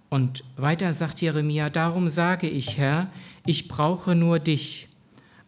Und 0.09 0.43
weiter 0.55 0.93
sagt 0.93 1.21
Jeremia, 1.21 1.69
darum 1.69 2.09
sage 2.09 2.47
ich, 2.47 2.77
Herr, 2.77 3.09
ich 3.45 3.67
brauche 3.67 4.15
nur 4.15 4.39
dich. 4.39 4.87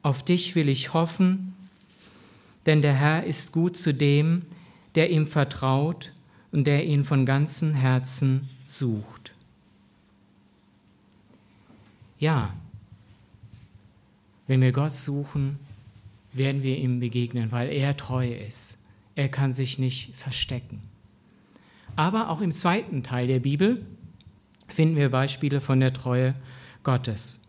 Auf 0.02 0.24
dich 0.24 0.56
will 0.56 0.68
ich 0.68 0.94
hoffen, 0.94 1.56
denn 2.66 2.82
der 2.82 2.94
Herr 2.94 3.24
ist 3.24 3.52
gut 3.52 3.78
zu 3.78 3.94
dem, 3.94 4.44
der 4.96 5.10
ihm 5.10 5.28
vertraut 5.28 6.12
und 6.52 6.66
der 6.66 6.86
ihn 6.86 7.04
von 7.04 7.26
ganzem 7.26 7.74
Herzen 7.74 8.50
sucht. 8.66 9.17
Ja, 12.20 12.54
wenn 14.48 14.62
wir 14.62 14.72
Gott 14.72 14.94
suchen, 14.94 15.60
werden 16.34 16.64
wir 16.64 16.78
ihm 16.78 17.00
begegnen, 17.00 17.52
weil 17.52 17.70
er 17.70 17.98
treu 17.98 18.28
ist. 18.32 18.78
Er 19.16 19.30
kann 19.30 19.54
sich 19.54 19.80
nicht 19.80 20.16
verstecken. 20.16 20.82
Aber 21.96 22.30
auch 22.30 22.42
im 22.42 22.52
zweiten 22.52 23.04
Teil 23.04 23.28
der 23.28 23.40
Bibel 23.40 23.86
finden 24.68 24.96
wir 24.96 25.10
Beispiele 25.10 25.62
von 25.62 25.80
der 25.80 25.94
Treue 25.94 26.34
Gottes. 26.84 27.48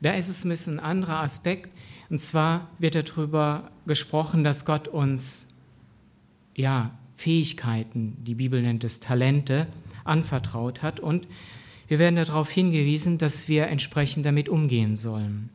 Da 0.00 0.12
ist 0.12 0.28
es 0.28 0.44
ein 0.44 0.48
bisschen 0.48 0.78
ein 0.80 0.84
anderer 0.84 1.20
Aspekt. 1.20 1.70
Und 2.10 2.18
zwar 2.18 2.68
wird 2.78 2.94
darüber 2.94 3.70
gesprochen, 3.86 4.44
dass 4.44 4.64
Gott 4.64 4.88
uns 4.88 5.54
ja, 6.54 6.96
Fähigkeiten, 7.16 8.16
die 8.24 8.34
Bibel 8.34 8.62
nennt 8.62 8.84
es 8.84 9.00
Talente, 9.00 9.66
anvertraut 10.04 10.82
hat. 10.82 11.00
Und 11.00 11.28
wir 11.94 12.00
werden 12.00 12.16
darauf 12.16 12.50
hingewiesen, 12.50 13.18
dass 13.18 13.46
wir 13.46 13.68
entsprechend 13.68 14.26
damit 14.26 14.48
umgehen 14.48 14.96
sollen. 14.96 15.48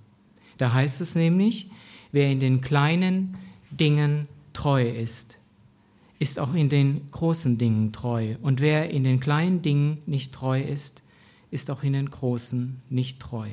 Da 0.58 0.72
heißt 0.72 1.02
es 1.02 1.14
nämlich, 1.14 1.70
wer 2.14 2.32
in 2.32 2.40
den 2.40 2.62
kleinen 2.62 3.36
Dingen 3.72 4.30
treu 4.54 4.90
ist, 4.90 5.38
ist 6.18 6.40
auch 6.40 6.54
in 6.54 6.70
den 6.70 7.12
großen 7.12 7.58
Dingen 7.58 7.92
treu. 7.92 8.36
Und 8.42 8.62
wer 8.62 8.90
in 8.90 9.04
den 9.04 9.20
kleinen 9.20 9.62
Dingen 9.62 9.98
nicht 10.06 10.34
treu 10.34 10.62
ist, 10.62 11.04
ist 11.52 11.70
auch 11.70 11.84
in 11.84 11.92
den 11.92 12.10
großen 12.10 12.82
nicht 12.90 13.20
treu. 13.20 13.50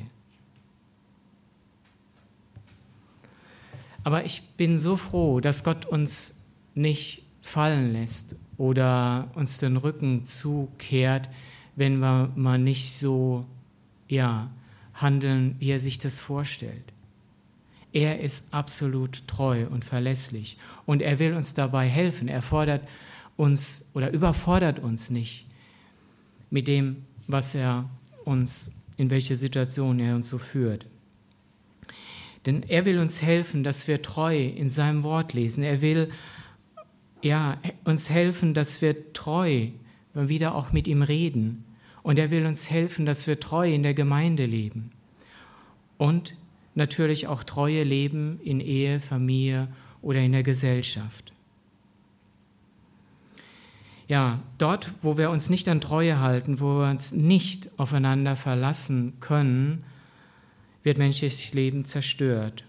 Aber 4.05 4.23
ich 4.23 4.43
bin 4.55 4.77
so 4.77 4.95
froh, 4.95 5.41
dass 5.41 5.65
Gott 5.65 5.85
uns 5.85 6.35
nicht 6.73 7.23
fallen 7.41 7.91
lässt 7.91 8.37
oder 8.57 9.29
uns 9.35 9.57
den 9.57 9.75
Rücken 9.75 10.23
zukehrt, 10.23 11.27
wenn 11.77 11.99
wir 11.99 12.33
mal 12.35 12.57
nicht 12.57 12.91
so 12.93 13.45
ja, 14.09 14.49
handeln, 14.95 15.55
wie 15.59 15.69
er 15.69 15.79
sich 15.79 15.99
das 15.99 16.19
vorstellt. 16.19 16.83
Er 17.93 18.19
ist 18.19 18.53
absolut 18.53 19.27
treu 19.27 19.67
und 19.67 19.85
verlässlich 19.85 20.57
und 20.85 21.01
er 21.01 21.19
will 21.19 21.33
uns 21.33 21.53
dabei 21.53 21.87
helfen. 21.87 22.27
Er 22.27 22.41
fordert 22.41 22.85
uns 23.37 23.89
oder 23.93 24.11
überfordert 24.11 24.79
uns 24.79 25.11
nicht 25.11 25.45
mit 26.49 26.67
dem, 26.67 27.05
was 27.27 27.53
er 27.53 27.89
uns, 28.25 28.81
in 28.97 29.11
welche 29.11 29.35
Situation 29.35 29.99
er 29.99 30.15
uns 30.15 30.29
so 30.29 30.39
führt. 30.39 30.87
Denn 32.47 32.63
er 32.63 32.85
will 32.85 32.97
uns 32.97 33.21
helfen, 33.21 33.63
dass 33.63 33.87
wir 33.87 34.01
treu 34.01 34.35
in 34.35 34.71
seinem 34.71 35.03
Wort 35.03 35.33
lesen. 35.33 35.63
Er 35.63 35.81
will 35.81 36.09
ja, 37.21 37.59
uns 37.83 38.09
helfen, 38.09 38.55
dass 38.55 38.81
wir 38.81 39.13
treu 39.13 39.69
wieder 40.13 40.55
auch 40.55 40.71
mit 40.71 40.87
ihm 40.87 41.03
reden. 41.03 41.63
Und 42.07 42.17
er 42.17 42.31
will 42.31 42.45
uns 42.45 42.69
helfen, 42.69 43.05
dass 43.05 43.27
wir 43.27 43.37
treu 43.37 43.69
in 43.69 43.83
der 43.83 43.93
Gemeinde 43.93 44.45
leben. 44.45 44.91
Und 45.97 46.35
natürlich 46.73 47.27
auch 47.27 47.43
treue 47.43 47.83
leben 47.83 48.39
in 48.45 48.61
Ehe, 48.61 49.01
Familie 49.01 49.67
oder 50.01 50.21
in 50.21 50.31
der 50.31 50.43
Gesellschaft. 50.43 51.33
Ja, 54.07 54.39
dort, 54.57 54.89
wo 55.01 55.17
wir 55.17 55.29
uns 55.29 55.49
nicht 55.49 55.67
an 55.67 55.81
Treue 55.81 56.21
halten, 56.21 56.61
wo 56.61 56.79
wir 56.79 56.89
uns 56.89 57.11
nicht 57.11 57.71
aufeinander 57.75 58.37
verlassen 58.37 59.17
können, 59.19 59.83
wird 60.83 60.97
menschliches 60.97 61.53
Leben 61.53 61.83
zerstört. 61.83 62.63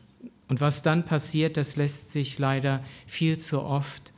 Und 0.49 0.61
was 0.61 0.83
dann 0.83 1.05
passiert, 1.05 1.57
das 1.57 1.77
lässt 1.77 2.11
sich 2.11 2.41
leider 2.41 2.83
viel 3.07 3.39
zu 3.39 3.63
oft 3.63 4.13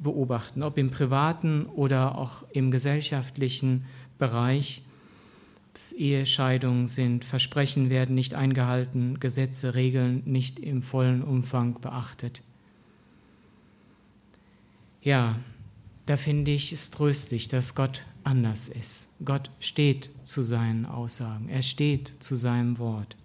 beobachten, 0.00 0.64
ob 0.64 0.76
im 0.76 0.90
privaten 0.90 1.66
oder 1.66 2.18
auch 2.18 2.42
im 2.50 2.72
gesellschaftlichen 2.72 3.84
Bereich. 4.20 4.82
Ehescheidungen 5.96 6.88
sind, 6.88 7.24
Versprechen 7.24 7.90
werden 7.90 8.14
nicht 8.14 8.34
eingehalten, 8.34 9.18
Gesetze, 9.18 9.74
Regeln 9.74 10.22
nicht 10.26 10.58
im 10.58 10.82
vollen 10.82 11.22
Umfang 11.22 11.80
beachtet. 11.80 12.42
Ja, 15.02 15.36
da 16.06 16.16
finde 16.16 16.50
ich 16.50 16.72
es 16.72 16.90
tröstlich, 16.90 17.48
dass 17.48 17.74
Gott 17.74 18.02
anders 18.24 18.68
ist. 18.68 19.14
Gott 19.24 19.50
steht 19.58 20.10
zu 20.24 20.42
seinen 20.42 20.84
Aussagen, 20.84 21.48
er 21.48 21.62
steht 21.62 22.08
zu 22.08 22.36
seinem 22.36 22.78
Wort. 22.78 23.16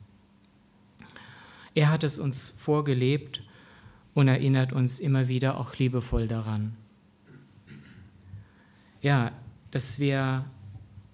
Er 1.73 1.89
hat 1.89 2.03
es 2.05 2.19
uns 2.19 2.47
vorgelebt 2.47 3.43
und 4.13 4.29
erinnert 4.29 4.71
uns 4.71 4.99
immer 4.99 5.27
wieder 5.27 5.59
auch 5.59 5.75
liebevoll 5.75 6.27
daran. 6.27 6.77
Ja, 9.01 9.33
dass 9.71 9.99
wir 9.99 10.45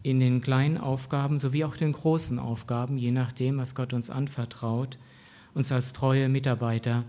in 0.03 0.19
den 0.19 0.41
kleinen 0.41 0.77
Aufgaben 0.77 1.37
sowie 1.37 1.63
auch 1.63 1.77
den 1.77 1.91
großen 1.91 2.39
Aufgaben, 2.39 2.97
je 2.97 3.11
nachdem, 3.11 3.57
was 3.57 3.75
Gott 3.75 3.93
uns 3.93 4.09
anvertraut, 4.09 4.97
uns 5.53 5.71
als 5.71 5.93
treue 5.93 6.29
Mitarbeiter 6.29 7.03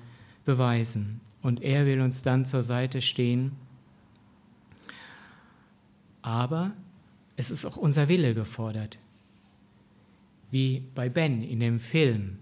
beweisen. 0.45 1.21
Und 1.41 1.63
er 1.63 1.87
will 1.87 2.01
uns 2.01 2.23
dann 2.23 2.45
zur 2.45 2.63
Seite 2.63 3.01
stehen. 3.01 3.53
Aber 6.21 6.73
es 7.37 7.51
ist 7.51 7.65
auch 7.65 7.77
unser 7.77 8.09
Wille 8.09 8.35
gefordert. 8.35 8.99
Wie 10.51 10.85
bei 10.95 11.09
Ben 11.09 11.43
in 11.43 11.61
dem 11.61 11.81
Film. 11.81 12.39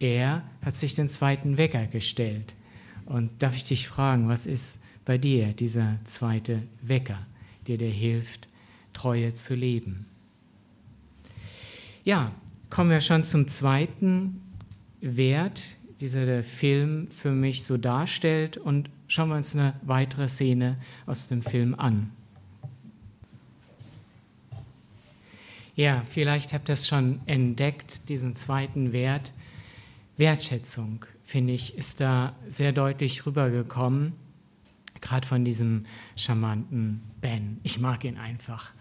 Er 0.00 0.42
hat 0.64 0.74
sich 0.74 0.94
den 0.94 1.08
zweiten 1.08 1.56
Wecker 1.56 1.86
gestellt. 1.86 2.54
Und 3.04 3.42
darf 3.42 3.54
ich 3.54 3.64
dich 3.64 3.86
fragen, 3.86 4.28
was 4.28 4.46
ist 4.46 4.82
bei 5.04 5.18
dir 5.18 5.52
dieser 5.52 5.98
zweite 6.04 6.62
Wecker, 6.80 7.26
der 7.66 7.76
dir 7.76 7.90
hilft, 7.90 8.48
Treue 8.92 9.34
zu 9.34 9.54
leben? 9.54 10.06
Ja, 12.04 12.32
kommen 12.70 12.90
wir 12.90 13.00
schon 13.00 13.24
zum 13.24 13.48
zweiten 13.48 14.40
Wert, 15.00 15.76
dieser 16.00 16.24
der 16.24 16.42
Film 16.42 17.08
für 17.08 17.30
mich 17.30 17.64
so 17.64 17.76
darstellt 17.76 18.56
und 18.56 18.90
schauen 19.06 19.28
wir 19.28 19.36
uns 19.36 19.54
eine 19.54 19.74
weitere 19.82 20.28
Szene 20.28 20.76
aus 21.06 21.28
dem 21.28 21.42
Film 21.42 21.74
an. 21.74 22.10
Ja, 25.74 26.02
vielleicht 26.10 26.52
habt 26.52 26.68
ihr 26.68 26.74
es 26.74 26.86
schon 26.86 27.20
entdeckt, 27.26 28.08
diesen 28.08 28.34
zweiten 28.34 28.92
Wert. 28.92 29.32
Wertschätzung, 30.16 31.06
finde 31.24 31.54
ich, 31.54 31.78
ist 31.78 32.00
da 32.00 32.34
sehr 32.48 32.72
deutlich 32.72 33.24
rübergekommen, 33.24 34.12
gerade 35.00 35.26
von 35.26 35.44
diesem 35.44 35.84
charmanten 36.14 37.00
Ben. 37.20 37.58
Ich 37.62 37.80
mag 37.80 38.04
ihn 38.04 38.18
einfach. 38.18 38.72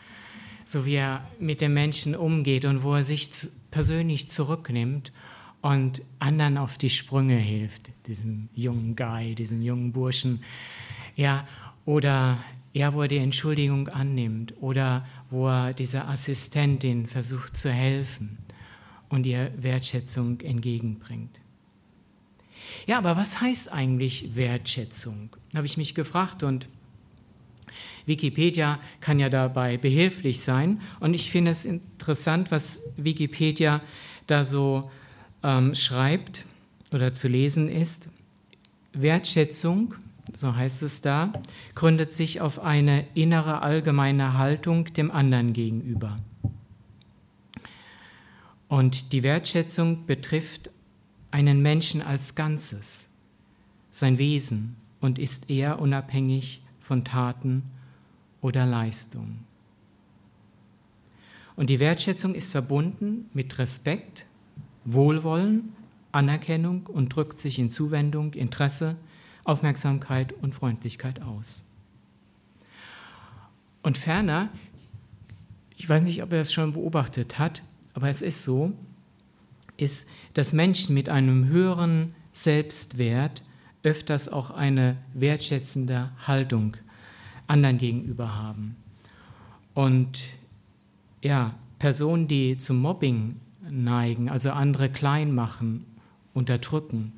So 0.65 0.86
wie 0.86 0.96
er 0.96 1.27
mit 1.39 1.62
den 1.62 1.74
Menschen 1.74 2.15
umgeht 2.15 2.65
und 2.65 2.84
wo 2.84 2.96
er 2.96 3.03
sich 3.03 3.30
persönlich 3.72 4.30
zurücknimmt 4.30 5.12
und 5.62 6.01
anderen 6.20 6.58
auf 6.58 6.77
die 6.77 6.89
Sprünge 6.89 7.38
hilft, 7.38 7.91
diesem 8.08 8.50
jungen 8.53 8.96
Guy, 8.96 9.36
diesem 9.36 9.62
jungen 9.62 9.91
Burschen. 9.91 10.44
Ja, 11.15 11.48
oder 11.86 12.38
ja, 12.74 12.94
wo 12.94 13.01
er 13.01 13.08
die 13.08 13.18
Entschuldigung 13.18 13.89
annimmt 13.89 14.53
oder 14.62 15.06
wo 15.30 15.48
er 15.48 15.74
dieser 15.74 16.08
Assistentin 16.08 17.06
versucht 17.06 17.58
zu 17.58 17.72
helfen 17.72 18.38
und 19.10 19.25
ihr 19.25 19.51
Wertschätzung 19.58 20.39
entgegenbringt. 20.41 21.41
Ja, 22.88 22.98
aber 22.98 23.18
was 23.18 23.41
heißt 23.41 23.72
eigentlich 23.72 24.36
Wertschätzung? 24.36 25.36
Habe 25.53 25.65
ich 25.65 25.77
mich 25.77 25.96
gefragt 25.96 26.44
und 26.44 26.70
Wikipedia 28.06 28.80
kann 29.00 29.20
ja 29.20 29.30
dabei 29.30 29.78
behilflich 29.78 30.42
sein. 30.42 30.82
Und 31.00 31.13
ich 31.13 31.32
finde 31.32 31.51
es 31.51 31.66
interessant, 31.66 32.51
was 32.51 32.82
Wikipedia 32.98 33.82
da 34.28 34.44
so 34.44 34.92
ähm, 35.44 35.75
schreibt 35.75 36.46
oder 36.92 37.13
zu 37.13 37.28
lesen 37.28 37.70
ist. 37.70 38.10
Wertschätzung 38.94 39.96
so 40.38 40.56
heißt 40.56 40.84
es 40.84 41.01
da, 41.01 41.32
gründet 41.75 42.12
sich 42.12 42.42
auf 42.42 42.60
eine 42.60 43.06
innere 43.13 43.62
allgemeine 43.62 44.38
Haltung 44.38 44.86
dem 44.86 45.12
anderen 45.12 45.54
gegenüber. 45.54 46.20
Und 48.68 49.12
die 49.12 49.24
Wertschätzung 49.24 50.06
betrifft 50.06 50.70
einen 51.30 51.62
Menschen 51.62 52.01
als 52.01 52.36
Ganzes, 52.36 53.10
sein 53.92 54.18
Wesen 54.18 54.75
und 55.01 55.20
ist 55.20 55.50
eher 55.50 55.80
unabhängig 55.80 56.63
von 56.91 57.05
Taten 57.05 57.63
oder 58.41 58.65
Leistungen. 58.65 59.45
Und 61.55 61.69
die 61.69 61.79
Wertschätzung 61.79 62.36
ist 62.36 62.51
verbunden 62.51 63.29
mit 63.33 63.60
Respekt, 63.60 64.25
Wohlwollen, 64.83 65.71
Anerkennung 66.12 66.88
und 66.88 67.15
drückt 67.15 67.38
sich 67.38 67.60
in 67.60 67.69
Zuwendung, 67.69 68.33
Interesse, 68.33 68.98
Aufmerksamkeit 69.45 70.33
und 70.33 70.53
Freundlichkeit 70.53 71.21
aus. 71.21 71.63
Und 73.83 73.98
ferner, 73.98 74.50
ich 75.77 75.87
weiß 75.87 76.03
nicht, 76.03 76.22
ob 76.24 76.33
er 76.33 76.42
es 76.42 76.51
schon 76.51 76.74
beobachtet 76.74 77.39
hat, 77.39 77.63
aber 77.94 78.09
es 78.09 78.22
ist 78.22 78.44
so, 78.44 78.74
ist, 79.77 80.09
dass 80.33 80.51
Menschen 80.51 80.94
mit 80.94 81.07
einem 81.07 81.46
höheren 81.46 82.16
Selbstwert 82.33 83.44
öfters 83.83 84.29
auch 84.29 84.51
eine 84.51 84.98
wertschätzende 85.13 86.11
Haltung 86.27 86.77
anderen 87.48 87.77
gegenüber 87.77 88.35
haben. 88.35 88.75
Und 89.74 90.20
ja, 91.22 91.53
Personen, 91.79 92.27
die 92.27 92.57
zum 92.57 92.77
Mobbing 92.77 93.39
neigen, 93.70 94.29
also 94.29 94.51
andere 94.51 94.89
klein 94.89 95.33
machen, 95.33 95.85
unterdrücken, 96.33 97.13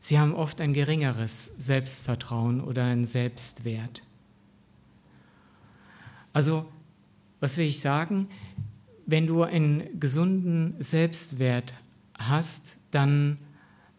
Sie 0.00 0.18
haben 0.18 0.34
oft 0.34 0.60
ein 0.60 0.72
geringeres 0.74 1.56
Selbstvertrauen 1.58 2.60
oder 2.60 2.84
einen 2.84 3.04
Selbstwert. 3.04 4.02
Also, 6.32 6.66
was 7.40 7.56
will 7.56 7.66
ich 7.66 7.80
sagen? 7.80 8.28
Wenn 9.06 9.26
du 9.26 9.42
einen 9.42 9.98
gesunden 9.98 10.76
Selbstwert 10.78 11.74
hast, 12.14 12.76
dann 12.90 13.38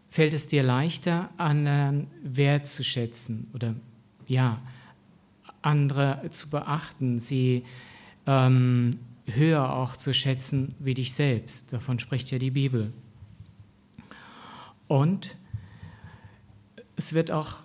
fällt 0.09 0.33
es 0.33 0.47
dir 0.47 0.63
leichter, 0.63 1.29
anderen 1.37 2.07
Wert 2.23 2.65
zu 2.65 2.83
schätzen 2.83 3.49
oder 3.53 3.75
ja, 4.27 4.61
andere 5.61 6.21
zu 6.31 6.49
beachten, 6.49 7.19
sie 7.19 7.63
ähm, 8.25 8.91
höher 9.25 9.73
auch 9.73 9.95
zu 9.95 10.13
schätzen 10.13 10.75
wie 10.79 10.93
dich 10.93 11.13
selbst. 11.13 11.73
Davon 11.73 11.99
spricht 11.99 12.31
ja 12.31 12.39
die 12.39 12.51
Bibel. 12.51 12.91
Und 14.87 15.35
es 16.95 17.13
wird 17.13 17.31
auch 17.31 17.57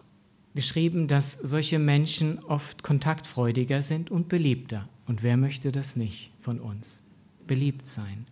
geschrieben, 0.55 1.09
dass 1.09 1.33
solche 1.33 1.79
Menschen 1.79 2.39
oft 2.45 2.83
kontaktfreudiger 2.83 3.83
sind 3.83 4.11
und 4.11 4.29
beliebter. 4.29 4.89
Und 5.07 5.23
wer 5.23 5.37
möchte 5.37 5.73
das 5.73 5.97
nicht 5.97 6.33
von 6.41 6.61
uns? 6.61 7.11
Beliebt 7.47 7.87
sein. 7.87 8.27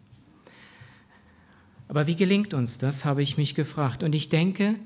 Aber 1.92 2.06
wie 2.06 2.16
gelingt 2.16 2.54
uns 2.54 2.78
das, 2.78 3.04
habe 3.04 3.22
ich 3.22 3.36
mich 3.36 3.54
gefragt. 3.54 4.02
Und 4.02 4.14
ich 4.14 4.30
denke, 4.30 4.76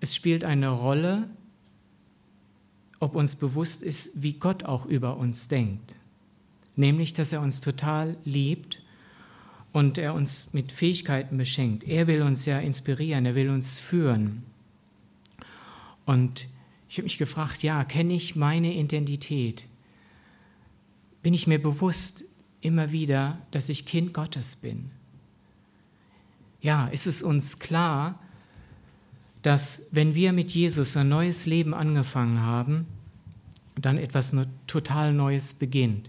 es 0.00 0.14
spielt 0.14 0.44
eine 0.44 0.68
Rolle, 0.68 1.30
ob 3.00 3.14
uns 3.14 3.36
bewusst 3.36 3.82
ist, 3.82 4.22
wie 4.22 4.34
Gott 4.34 4.64
auch 4.64 4.84
über 4.84 5.16
uns 5.16 5.48
denkt. 5.48 5.96
Nämlich, 6.76 7.14
dass 7.14 7.32
er 7.32 7.40
uns 7.40 7.62
total 7.62 8.18
liebt 8.26 8.82
und 9.72 9.96
er 9.96 10.12
uns 10.12 10.52
mit 10.52 10.72
Fähigkeiten 10.72 11.38
beschenkt. 11.38 11.84
Er 11.84 12.06
will 12.06 12.20
uns 12.20 12.44
ja 12.44 12.58
inspirieren, 12.58 13.24
er 13.24 13.34
will 13.34 13.48
uns 13.48 13.78
führen. 13.78 14.42
Und 16.04 16.48
ich 16.90 16.98
habe 16.98 17.04
mich 17.04 17.16
gefragt, 17.16 17.62
ja, 17.62 17.82
kenne 17.84 18.12
ich 18.12 18.36
meine 18.36 18.74
Identität? 18.74 19.64
Bin 21.22 21.32
ich 21.32 21.46
mir 21.46 21.62
bewusst 21.62 22.26
immer 22.60 22.92
wieder, 22.92 23.38
dass 23.52 23.70
ich 23.70 23.86
Kind 23.86 24.12
Gottes 24.12 24.56
bin? 24.56 24.90
Ja, 26.62 26.86
ist 26.86 27.06
es 27.06 27.22
uns 27.22 27.58
klar, 27.58 28.18
dass 29.42 29.88
wenn 29.90 30.14
wir 30.14 30.32
mit 30.32 30.52
Jesus 30.52 30.96
ein 30.96 31.08
neues 31.08 31.44
Leben 31.44 31.74
angefangen 31.74 32.40
haben, 32.40 32.86
dann 33.74 33.98
etwas 33.98 34.34
total 34.68 35.12
Neues 35.12 35.54
beginnt. 35.54 36.08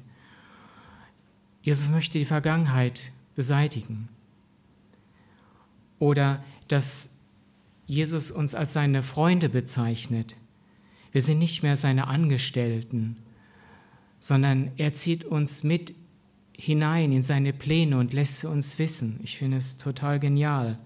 Jesus 1.63 1.89
möchte 1.89 2.19
die 2.19 2.25
Vergangenheit 2.25 3.11
beseitigen. 3.35 4.09
Oder 5.97 6.43
dass 6.67 7.15
Jesus 7.87 8.29
uns 8.29 8.53
als 8.53 8.73
seine 8.73 9.01
Freunde 9.01 9.49
bezeichnet. 9.49 10.35
Wir 11.11 11.21
sind 11.21 11.39
nicht 11.39 11.63
mehr 11.63 11.77
seine 11.77 12.07
Angestellten, 12.07 13.17
sondern 14.19 14.71
er 14.77 14.93
zieht 14.93 15.25
uns 15.25 15.63
mit 15.63 15.95
hinein 16.53 17.11
in 17.11 17.21
seine 17.21 17.53
Pläne 17.53 17.97
und 17.97 18.13
lässt 18.13 18.39
sie 18.39 18.49
uns 18.49 18.79
wissen. 18.79 19.19
Ich 19.23 19.37
finde 19.37 19.57
es 19.57 19.77
total 19.77 20.19
genial. 20.19 20.77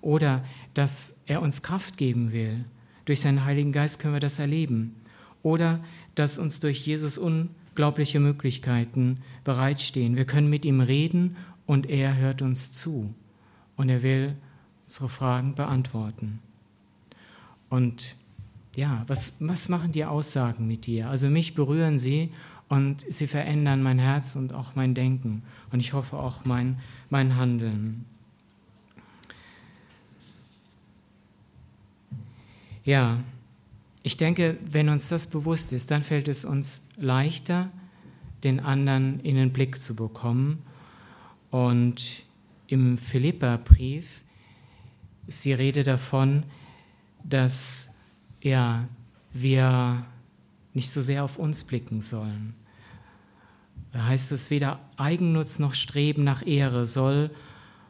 Oder 0.00 0.44
dass 0.74 1.20
er 1.26 1.42
uns 1.42 1.62
Kraft 1.62 1.96
geben 1.96 2.32
will. 2.32 2.64
Durch 3.04 3.20
seinen 3.20 3.44
Heiligen 3.44 3.72
Geist 3.72 3.98
können 3.98 4.14
wir 4.14 4.20
das 4.20 4.38
erleben. 4.38 4.96
Oder 5.42 5.80
dass 6.14 6.38
uns 6.38 6.60
durch 6.60 6.86
Jesus 6.86 7.18
unglaubliche 7.18 8.20
Möglichkeiten 8.20 9.18
bereitstehen. 9.44 10.16
Wir 10.16 10.24
können 10.24 10.50
mit 10.50 10.64
ihm 10.64 10.80
reden 10.80 11.36
und 11.66 11.88
er 11.88 12.16
hört 12.16 12.42
uns 12.42 12.72
zu. 12.72 13.14
Und 13.76 13.88
er 13.88 14.02
will 14.02 14.36
unsere 14.84 15.08
Fragen 15.08 15.54
beantworten. 15.54 16.40
Und 17.68 18.16
ja, 18.76 19.04
was, 19.06 19.36
was 19.40 19.68
machen 19.68 19.92
die 19.92 20.04
Aussagen 20.04 20.66
mit 20.66 20.86
dir? 20.86 21.08
Also 21.08 21.28
mich 21.28 21.54
berühren 21.54 21.98
sie 21.98 22.32
und 22.72 23.04
sie 23.06 23.26
verändern 23.26 23.82
mein 23.82 23.98
Herz 23.98 24.34
und 24.34 24.54
auch 24.54 24.76
mein 24.76 24.94
Denken 24.94 25.42
und 25.72 25.80
ich 25.80 25.92
hoffe 25.92 26.16
auch 26.16 26.46
mein, 26.46 26.80
mein 27.10 27.36
Handeln. 27.36 28.06
Ja, 32.82 33.18
ich 34.02 34.16
denke, 34.16 34.56
wenn 34.64 34.88
uns 34.88 35.10
das 35.10 35.26
bewusst 35.26 35.74
ist, 35.74 35.90
dann 35.90 36.02
fällt 36.02 36.28
es 36.28 36.46
uns 36.46 36.88
leichter, 36.96 37.68
den 38.42 38.58
anderen 38.58 39.20
in 39.20 39.36
den 39.36 39.52
Blick 39.52 39.82
zu 39.82 39.94
bekommen. 39.94 40.62
Und 41.50 42.22
im 42.68 42.96
Philipperbrief 42.96 44.22
ist 45.26 45.44
die 45.44 45.52
Rede 45.52 45.84
davon, 45.84 46.44
dass 47.22 47.94
ja, 48.40 48.88
wir 49.34 50.06
nicht 50.72 50.88
so 50.88 51.02
sehr 51.02 51.22
auf 51.22 51.38
uns 51.38 51.64
blicken 51.64 52.00
sollen. 52.00 52.54
Da 53.92 54.06
heißt 54.06 54.32
es, 54.32 54.50
weder 54.50 54.80
Eigennutz 54.96 55.58
noch 55.58 55.74
Streben 55.74 56.24
nach 56.24 56.46
Ehre 56.46 56.86
soll 56.86 57.30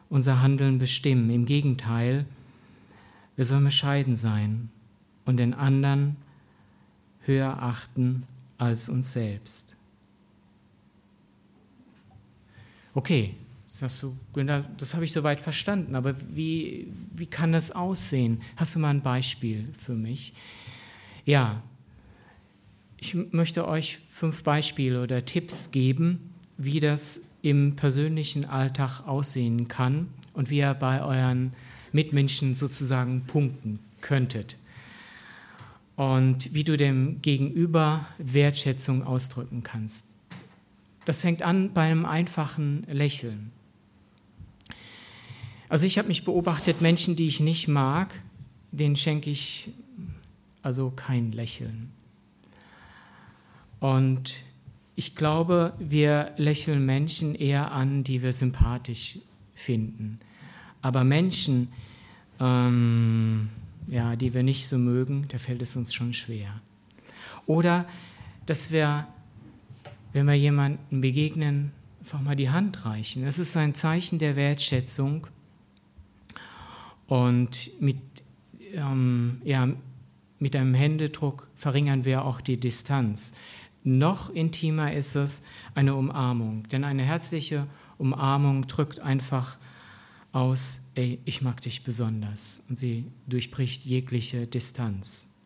unser 0.09 0.41
Handeln 0.41 0.77
bestimmen. 0.77 1.29
Im 1.29 1.45
Gegenteil, 1.45 2.25
wir 3.35 3.45
sollen 3.45 3.63
bescheiden 3.63 4.15
sein 4.15 4.69
und 5.25 5.37
den 5.37 5.53
anderen 5.53 6.17
höher 7.25 7.61
achten 7.63 8.23
als 8.57 8.89
uns 8.89 9.13
selbst. 9.13 9.75
Okay, 12.93 13.35
sagst 13.65 14.03
du, 14.03 14.15
Günther, 14.33 14.65
das 14.77 14.93
habe 14.93 15.05
ich 15.05 15.13
soweit 15.13 15.41
verstanden, 15.41 15.95
aber 15.95 16.15
wie, 16.35 16.91
wie 17.11 17.25
kann 17.25 17.53
das 17.53 17.71
aussehen? 17.71 18.41
Hast 18.55 18.75
du 18.75 18.79
mal 18.79 18.89
ein 18.89 19.01
Beispiel 19.01 19.67
für 19.73 19.95
mich? 19.95 20.33
Ja, 21.25 21.63
ich 23.03 23.15
möchte 23.33 23.67
euch 23.67 23.97
fünf 23.97 24.43
Beispiele 24.43 25.03
oder 25.03 25.25
Tipps 25.25 25.71
geben, 25.71 26.33
wie 26.57 26.79
das 26.79 27.31
im 27.41 27.75
persönlichen 27.75 28.45
Alltag 28.45 29.01
aussehen 29.05 29.67
kann 29.67 30.07
und 30.31 30.49
wie 30.49 30.59
ihr 30.59 30.73
bei 30.73 31.03
euren 31.03 31.51
Mitmenschen 31.91 32.55
sozusagen 32.55 33.25
punkten 33.27 33.79
könntet. 33.99 34.55
Und 35.97 36.53
wie 36.53 36.63
du 36.63 36.77
dem 36.77 37.21
Gegenüber 37.21 38.07
Wertschätzung 38.19 39.03
ausdrücken 39.03 39.63
kannst. 39.63 40.07
Das 41.03 41.19
fängt 41.19 41.41
an 41.41 41.73
bei 41.73 41.81
einem 41.81 42.05
einfachen 42.05 42.85
Lächeln. 42.89 43.51
Also 45.67 45.85
ich 45.85 45.97
habe 45.97 46.07
mich 46.07 46.23
beobachtet, 46.23 46.79
Menschen, 46.79 47.17
die 47.17 47.27
ich 47.27 47.41
nicht 47.41 47.67
mag, 47.67 48.13
denen 48.71 48.95
schenke 48.95 49.29
ich 49.29 49.71
also 50.61 50.89
kein 50.89 51.33
Lächeln. 51.33 51.91
Und 53.83 54.45
ich 54.95 55.13
glaube, 55.13 55.73
wir 55.77 56.31
lächeln 56.37 56.85
Menschen 56.85 57.35
eher 57.35 57.73
an, 57.73 58.05
die 58.05 58.23
wir 58.23 58.31
sympathisch 58.31 59.19
finden. 59.55 60.21
Aber 60.81 61.03
Menschen, 61.03 61.67
ähm, 62.39 63.49
ja, 63.87 64.15
die 64.15 64.33
wir 64.33 64.41
nicht 64.41 64.69
so 64.69 64.77
mögen, 64.77 65.25
da 65.27 65.37
fällt 65.37 65.61
es 65.61 65.75
uns 65.75 65.93
schon 65.93 66.13
schwer. 66.13 66.61
Oder 67.45 67.85
dass 68.45 68.71
wir, 68.71 69.05
wenn 70.13 70.27
wir 70.27 70.35
jemandem 70.35 71.01
begegnen, 71.01 71.73
einfach 71.99 72.21
mal 72.21 72.37
die 72.37 72.51
Hand 72.51 72.85
reichen. 72.85 73.25
Das 73.25 73.37
ist 73.37 73.57
ein 73.57 73.75
Zeichen 73.75 74.17
der 74.17 74.37
Wertschätzung. 74.37 75.27
Und 77.07 77.69
mit, 77.81 77.97
ähm, 78.75 79.41
ja, 79.43 79.67
mit 80.39 80.55
einem 80.55 80.73
Händedruck 80.73 81.49
verringern 81.55 82.05
wir 82.05 82.23
auch 82.23 82.39
die 82.39 82.57
Distanz. 82.57 83.33
Noch 83.83 84.29
intimer 84.29 84.93
ist 84.93 85.15
es 85.15 85.43
eine 85.75 85.95
Umarmung, 85.95 86.67
denn 86.69 86.83
eine 86.83 87.03
herzliche 87.03 87.67
Umarmung 87.97 88.67
drückt 88.67 89.01
einfach 89.01 89.57
aus, 90.31 90.81
ey, 90.95 91.19
ich 91.25 91.41
mag 91.41 91.61
dich 91.61 91.83
besonders 91.83 92.63
und 92.69 92.77
sie 92.77 93.05
durchbricht 93.27 93.85
jegliche 93.85 94.47
Distanz. 94.47 95.37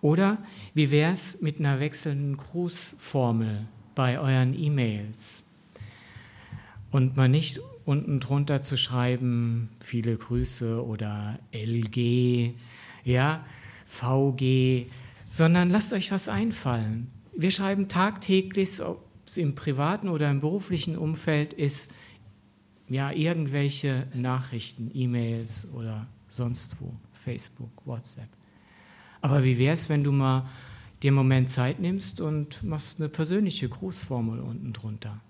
Oder 0.00 0.38
wie 0.74 0.90
wäre 0.90 1.12
es 1.12 1.42
mit 1.42 1.58
einer 1.58 1.80
wechselnden 1.80 2.36
Grußformel 2.36 3.66
bei 3.94 4.18
euren 4.18 4.58
E-Mails? 4.58 5.50
Und 6.90 7.16
mal 7.16 7.28
nicht 7.28 7.60
unten 7.84 8.20
drunter 8.20 8.62
zu 8.62 8.78
schreiben, 8.78 9.68
viele 9.80 10.16
Grüße 10.16 10.82
oder 10.84 11.38
LG, 11.52 12.54
ja, 13.04 13.44
VG, 13.84 14.86
sondern 15.28 15.68
lasst 15.68 15.92
euch 15.92 16.12
was 16.12 16.28
einfallen. 16.28 17.10
Wir 17.38 17.52
schreiben 17.52 17.86
tagtäglich, 17.86 18.82
ob 18.82 19.04
es 19.24 19.36
im 19.36 19.54
privaten 19.54 20.08
oder 20.08 20.28
im 20.28 20.40
beruflichen 20.40 20.98
Umfeld 20.98 21.52
ist, 21.52 21.92
ja, 22.88 23.12
irgendwelche 23.12 24.08
Nachrichten, 24.12 24.90
E-Mails 24.92 25.72
oder 25.72 26.08
sonst 26.28 26.80
wo, 26.80 26.92
Facebook, 27.12 27.70
WhatsApp. 27.84 28.28
Aber 29.20 29.44
wie 29.44 29.56
wäre 29.56 29.74
es, 29.74 29.88
wenn 29.88 30.02
du 30.02 30.10
mal 30.10 30.48
dir 31.00 31.10
einen 31.10 31.16
Moment 31.16 31.48
Zeit 31.48 31.78
nimmst 31.78 32.20
und 32.20 32.64
machst 32.64 33.00
eine 33.00 33.08
persönliche 33.08 33.68
Grußformel 33.68 34.40
unten 34.40 34.72
drunter? 34.72 35.20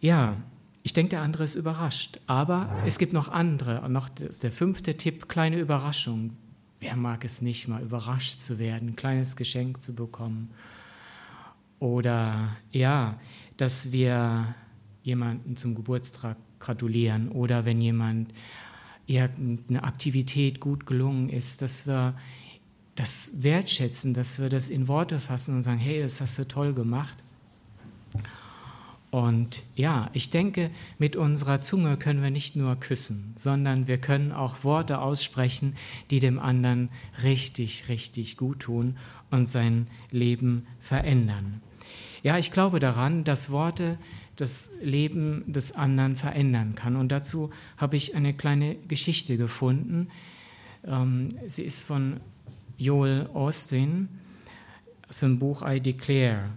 Ja, 0.00 0.36
ich 0.82 0.92
denke, 0.92 1.10
der 1.10 1.22
andere 1.22 1.44
ist 1.44 1.54
überrascht. 1.54 2.18
Aber 2.26 2.82
es 2.84 2.98
gibt 2.98 3.12
noch 3.12 3.28
andere. 3.28 3.82
Und 3.82 3.92
noch 3.92 4.08
der 4.08 4.50
fünfte 4.50 4.96
Tipp, 4.96 5.28
kleine 5.28 5.60
Überraschung. 5.60 6.36
Wer 6.80 6.96
mag 6.96 7.24
es 7.24 7.42
nicht, 7.42 7.68
mal 7.68 7.82
überrascht 7.82 8.40
zu 8.40 8.58
werden, 8.58 8.90
ein 8.90 8.96
kleines 8.96 9.36
Geschenk 9.36 9.80
zu 9.80 9.94
bekommen? 9.94 10.50
Oder 11.78 12.56
ja, 12.72 13.18
dass 13.56 13.92
wir 13.92 14.54
jemanden 15.02 15.56
zum 15.56 15.74
Geburtstag 15.74 16.36
gratulieren 16.58 17.28
oder 17.30 17.64
wenn 17.64 17.80
jemand 17.80 18.32
irgendeine 19.06 19.82
Aktivität 19.82 20.60
gut 20.60 20.86
gelungen 20.86 21.28
ist, 21.28 21.62
dass 21.62 21.86
wir 21.86 22.14
das 22.94 23.42
wertschätzen, 23.42 24.14
dass 24.14 24.40
wir 24.40 24.48
das 24.48 24.70
in 24.70 24.88
Worte 24.88 25.20
fassen 25.20 25.56
und 25.56 25.62
sagen, 25.62 25.78
hey, 25.78 26.02
das 26.02 26.20
hast 26.20 26.38
du 26.38 26.46
toll 26.46 26.74
gemacht. 26.74 27.16
Und 29.10 29.62
ja, 29.74 30.08
ich 30.12 30.30
denke, 30.30 30.70
mit 30.98 31.16
unserer 31.16 31.60
Zunge 31.62 31.96
können 31.96 32.22
wir 32.22 32.30
nicht 32.30 32.54
nur 32.54 32.76
küssen, 32.76 33.34
sondern 33.36 33.88
wir 33.88 33.98
können 33.98 34.30
auch 34.30 34.62
Worte 34.62 35.00
aussprechen, 35.00 35.74
die 36.10 36.20
dem 36.20 36.38
anderen 36.38 36.90
richtig, 37.24 37.88
richtig 37.88 38.36
gut 38.36 38.60
tun 38.60 38.96
und 39.30 39.48
sein 39.48 39.88
Leben 40.12 40.66
verändern. 40.78 41.60
Ja, 42.22 42.38
ich 42.38 42.52
glaube 42.52 42.78
daran, 42.78 43.24
dass 43.24 43.50
Worte 43.50 43.98
das 44.36 44.70
Leben 44.80 45.42
des 45.52 45.72
anderen 45.72 46.16
verändern 46.16 46.74
kann. 46.74 46.96
Und 46.96 47.10
dazu 47.10 47.50
habe 47.76 47.96
ich 47.96 48.14
eine 48.14 48.32
kleine 48.32 48.76
Geschichte 48.88 49.36
gefunden. 49.36 50.08
Ähm, 50.84 51.30
sie 51.46 51.62
ist 51.62 51.84
von 51.84 52.20
Joel 52.78 53.28
Austin 53.34 54.08
aus 55.08 55.20
dem 55.20 55.38
Buch 55.38 55.62
I 55.66 55.80
Declare. 55.80 56.50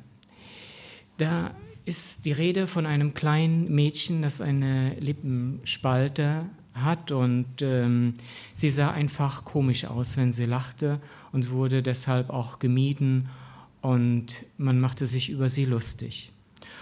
Da 1.18 1.52
ist 1.86 2.26
die 2.26 2.32
Rede 2.32 2.67
von 2.67 2.86
einem 2.86 3.13
kleinen 3.13 3.74
Mädchen, 3.74 4.22
das 4.22 4.41
eine 4.41 4.96
Lippenspalte 5.00 6.46
hat 6.74 7.12
und 7.12 7.62
ähm, 7.62 8.15
sie 8.54 8.69
sah 8.69 8.91
einfach 8.91 9.46
komisch 9.46 9.86
aus, 9.86 10.17
wenn 10.17 10.32
sie 10.32 10.46
lachte 10.46 11.00
und 11.32 11.52
wurde 11.52 11.84
deshalb 11.84 12.30
auch 12.30 12.60
gemieden 12.60 13.30
und 13.82 14.46
man 14.58 14.80
machte 14.80 15.08
sich 15.08 15.30
über 15.30 15.50
sie 15.50 15.65
lustig. 15.65 16.32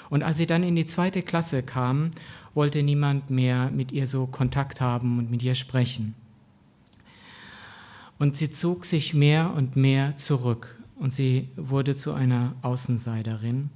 Und 0.09 0.23
als 0.23 0.37
sie 0.37 0.45
dann 0.45 0.63
in 0.63 0.75
die 0.75 0.85
zweite 0.85 1.23
Klasse 1.23 1.63
kam, 1.63 2.11
wollte 2.53 2.83
niemand 2.83 3.29
mehr 3.29 3.71
mit 3.71 3.91
ihr 3.91 4.05
so 4.05 4.27
Kontakt 4.27 4.81
haben 4.81 5.17
und 5.17 5.31
mit 5.31 5.41
ihr 5.41 5.55
sprechen. 5.55 6.15
Und 8.19 8.35
sie 8.35 8.51
zog 8.51 8.85
sich 8.85 9.13
mehr 9.13 9.53
und 9.55 9.75
mehr 9.75 10.15
zurück 10.15 10.79
und 10.99 11.11
sie 11.11 11.49
wurde 11.55 11.95
zu 11.95 12.13
einer 12.13 12.53
Außenseiterin. 12.61 13.69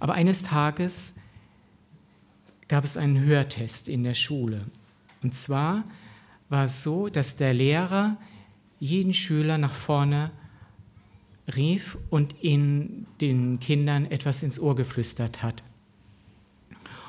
Aber 0.00 0.14
eines 0.14 0.42
Tages 0.42 1.16
gab 2.68 2.84
es 2.84 2.96
einen 2.96 3.20
Hörtest 3.20 3.88
in 3.88 4.04
der 4.04 4.14
Schule. 4.14 4.66
Und 5.22 5.34
zwar 5.34 5.84
war 6.48 6.64
es 6.64 6.82
so, 6.82 7.08
dass 7.08 7.36
der 7.36 7.54
Lehrer 7.54 8.16
jeden 8.78 9.14
Schüler 9.14 9.58
nach 9.58 9.74
vorne 9.74 10.30
rief 11.56 11.98
und 12.10 12.34
in 12.42 13.06
den 13.20 13.58
Kindern 13.58 14.10
etwas 14.10 14.42
ins 14.42 14.60
Ohr 14.60 14.76
geflüstert 14.76 15.42
hat. 15.42 15.62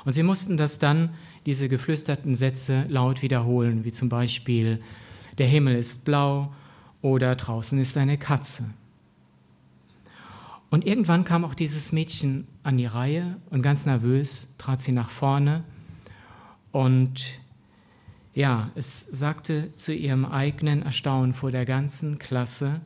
Und 0.04 0.12
sie 0.12 0.22
mussten 0.22 0.56
das 0.56 0.78
dann, 0.78 1.10
diese 1.46 1.68
geflüsterten 1.68 2.34
Sätze, 2.34 2.86
laut 2.88 3.22
wiederholen, 3.22 3.84
wie 3.84 3.92
zum 3.92 4.08
Beispiel, 4.08 4.82
der 5.38 5.46
Himmel 5.46 5.76
ist 5.76 6.04
blau 6.04 6.52
oder 7.02 7.34
draußen 7.34 7.78
ist 7.78 7.96
eine 7.96 8.18
Katze. 8.18 8.70
Und 10.70 10.86
irgendwann 10.86 11.24
kam 11.24 11.44
auch 11.44 11.54
dieses 11.54 11.90
Mädchen 11.90 12.46
an 12.62 12.78
die 12.78 12.86
Reihe 12.86 13.36
und 13.50 13.60
ganz 13.60 13.86
nervös 13.86 14.54
trat 14.56 14.80
sie 14.80 14.92
nach 14.92 15.10
vorne 15.10 15.64
und 16.72 17.40
ja, 18.32 18.70
es 18.76 19.02
sagte 19.02 19.72
zu 19.72 19.92
ihrem 19.92 20.24
eigenen 20.24 20.82
Erstaunen 20.82 21.34
vor 21.34 21.50
der 21.50 21.64
ganzen 21.64 22.20
Klasse 22.20 22.80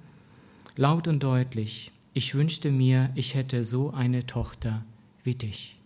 laut 0.77 1.07
und 1.07 1.23
deutlich, 1.23 1.93
ich 2.15 2.35
wünschte 2.35 2.71
mir, 2.71 3.11
ich 3.15 3.35
hätte 3.35 3.65
so 3.65 3.93
eine 3.93 4.27
Tochter 4.27 4.83
wie 5.23 5.35
dich. 5.35 5.77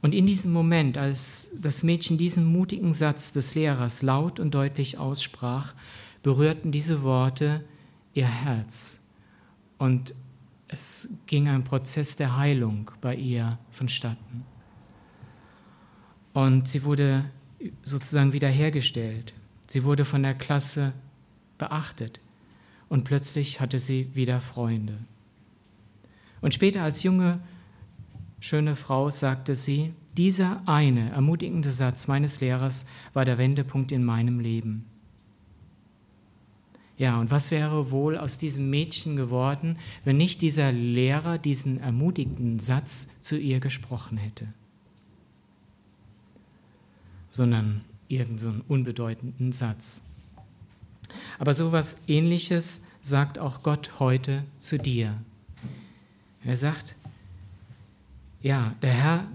Und 0.00 0.14
in 0.14 0.26
diesem 0.26 0.52
Moment, 0.52 0.96
als 0.96 1.50
das 1.60 1.82
Mädchen 1.82 2.18
diesen 2.18 2.46
mutigen 2.46 2.94
Satz 2.94 3.32
des 3.32 3.54
Lehrers 3.54 4.02
laut 4.02 4.40
und 4.40 4.54
deutlich 4.54 4.98
aussprach, 4.98 5.74
berührten 6.22 6.72
diese 6.72 7.02
Worte 7.02 7.62
ihr 8.14 8.26
Herz 8.26 9.01
Und 9.82 10.14
es 10.68 11.08
ging 11.26 11.48
ein 11.48 11.64
Prozess 11.64 12.14
der 12.14 12.36
Heilung 12.36 12.92
bei 13.00 13.16
ihr 13.16 13.58
vonstatten. 13.72 14.44
Und 16.34 16.68
sie 16.68 16.84
wurde 16.84 17.24
sozusagen 17.82 18.32
wiederhergestellt. 18.32 19.34
Sie 19.66 19.82
wurde 19.82 20.04
von 20.04 20.22
der 20.22 20.34
Klasse 20.34 20.92
beachtet. 21.58 22.20
Und 22.88 23.02
plötzlich 23.02 23.58
hatte 23.58 23.80
sie 23.80 24.08
wieder 24.14 24.40
Freunde. 24.40 24.98
Und 26.40 26.54
später 26.54 26.84
als 26.84 27.02
junge, 27.02 27.40
schöne 28.38 28.76
Frau 28.76 29.10
sagte 29.10 29.56
sie, 29.56 29.94
dieser 30.16 30.62
eine 30.66 31.10
ermutigende 31.10 31.72
Satz 31.72 32.06
meines 32.06 32.40
Lehrers 32.40 32.86
war 33.14 33.24
der 33.24 33.36
Wendepunkt 33.36 33.90
in 33.90 34.04
meinem 34.04 34.38
Leben. 34.38 34.91
Ja, 37.02 37.18
und 37.18 37.32
was 37.32 37.50
wäre 37.50 37.90
wohl 37.90 38.16
aus 38.16 38.38
diesem 38.38 38.70
Mädchen 38.70 39.16
geworden, 39.16 39.76
wenn 40.04 40.16
nicht 40.16 40.40
dieser 40.40 40.70
Lehrer 40.70 41.36
diesen 41.36 41.80
ermutigenden 41.80 42.60
Satz 42.60 43.08
zu 43.18 43.36
ihr 43.36 43.58
gesprochen 43.58 44.18
hätte, 44.18 44.46
sondern 47.28 47.80
irgendeinen 48.06 48.38
so 48.38 48.52
unbedeutenden 48.68 49.50
Satz. 49.50 50.02
Aber 51.40 51.54
so 51.54 51.66
etwas 51.66 51.96
ähnliches 52.06 52.82
sagt 53.00 53.36
auch 53.36 53.64
Gott 53.64 53.98
heute 53.98 54.44
zu 54.54 54.78
dir. 54.78 55.20
Er 56.44 56.56
sagt, 56.56 56.94
ja, 58.42 58.76
der 58.80 58.92
Herr, 58.92 59.28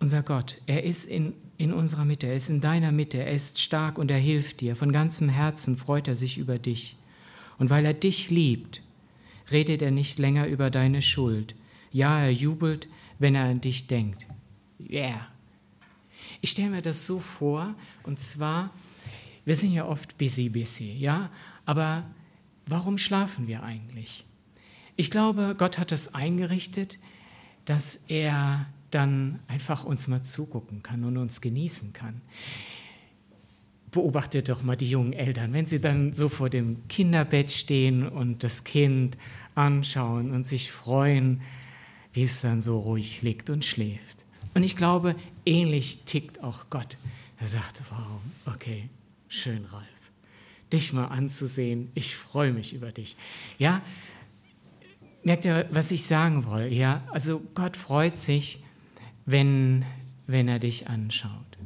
unser 0.00 0.22
Gott, 0.22 0.56
er 0.64 0.84
ist 0.84 1.04
in, 1.04 1.34
in 1.56 1.72
unserer 1.72 2.04
Mitte, 2.04 2.26
er 2.26 2.36
ist 2.36 2.50
in 2.50 2.60
deiner 2.60 2.92
Mitte, 2.92 3.18
er 3.18 3.32
ist 3.32 3.60
stark 3.60 3.98
und 3.98 4.10
er 4.10 4.18
hilft 4.18 4.60
dir. 4.60 4.76
Von 4.76 4.92
ganzem 4.92 5.28
Herzen 5.28 5.76
freut 5.76 6.08
er 6.08 6.16
sich 6.16 6.38
über 6.38 6.58
dich. 6.58 6.96
Und 7.58 7.70
weil 7.70 7.84
er 7.84 7.94
dich 7.94 8.30
liebt, 8.30 8.82
redet 9.50 9.82
er 9.82 9.90
nicht 9.90 10.18
länger 10.18 10.46
über 10.46 10.70
deine 10.70 11.02
Schuld. 11.02 11.54
Ja, 11.92 12.20
er 12.20 12.32
jubelt, 12.32 12.88
wenn 13.18 13.34
er 13.34 13.44
an 13.44 13.60
dich 13.60 13.86
denkt. 13.86 14.26
Yeah. 14.80 15.28
Ich 16.40 16.50
stelle 16.50 16.70
mir 16.70 16.82
das 16.82 17.06
so 17.06 17.20
vor, 17.20 17.74
und 18.02 18.18
zwar, 18.18 18.70
wir 19.44 19.54
sind 19.54 19.72
ja 19.72 19.86
oft 19.86 20.18
busy, 20.18 20.48
busy, 20.48 20.92
ja, 20.92 21.30
aber 21.64 22.10
warum 22.66 22.98
schlafen 22.98 23.46
wir 23.46 23.62
eigentlich? 23.62 24.24
Ich 24.96 25.10
glaube, 25.10 25.54
Gott 25.56 25.78
hat 25.78 25.92
das 25.92 26.14
eingerichtet, 26.14 26.98
dass 27.64 28.00
er 28.08 28.66
dann 28.94 29.40
einfach 29.48 29.84
uns 29.84 30.08
mal 30.08 30.22
zugucken 30.22 30.82
kann 30.82 31.04
und 31.04 31.16
uns 31.16 31.40
genießen 31.40 31.92
kann. 31.92 32.20
Beobachtet 33.90 34.48
doch 34.48 34.62
mal 34.62 34.76
die 34.76 34.90
jungen 34.90 35.12
Eltern, 35.12 35.52
wenn 35.52 35.66
sie 35.66 35.80
dann 35.80 36.12
so 36.12 36.28
vor 36.28 36.50
dem 36.50 36.86
Kinderbett 36.88 37.52
stehen 37.52 38.08
und 38.08 38.42
das 38.42 38.64
Kind 38.64 39.16
anschauen 39.54 40.32
und 40.32 40.44
sich 40.44 40.72
freuen, 40.72 41.42
wie 42.12 42.24
es 42.24 42.40
dann 42.40 42.60
so 42.60 42.78
ruhig 42.78 43.22
liegt 43.22 43.50
und 43.50 43.64
schläft. 43.64 44.24
Und 44.54 44.62
ich 44.62 44.76
glaube, 44.76 45.16
ähnlich 45.44 46.04
tickt 46.04 46.42
auch 46.42 46.66
Gott. 46.70 46.96
Er 47.38 47.46
sagt, 47.46 47.82
wow, 47.90 48.54
okay, 48.54 48.88
schön, 49.28 49.64
Ralf, 49.66 49.84
dich 50.72 50.92
mal 50.92 51.06
anzusehen. 51.06 51.90
Ich 51.94 52.16
freue 52.16 52.52
mich 52.52 52.72
über 52.74 52.92
dich. 52.92 53.16
Ja, 53.58 53.82
merkt 55.24 55.44
ihr, 55.44 55.66
was 55.70 55.90
ich 55.90 56.04
sagen 56.04 56.46
will? 56.50 56.72
Ja, 56.72 57.02
also 57.10 57.42
Gott 57.54 57.76
freut 57.76 58.16
sich, 58.16 58.63
wenn, 59.26 59.84
wenn 60.26 60.48
er 60.48 60.58
dich 60.58 60.88
anschaut. 60.88 61.58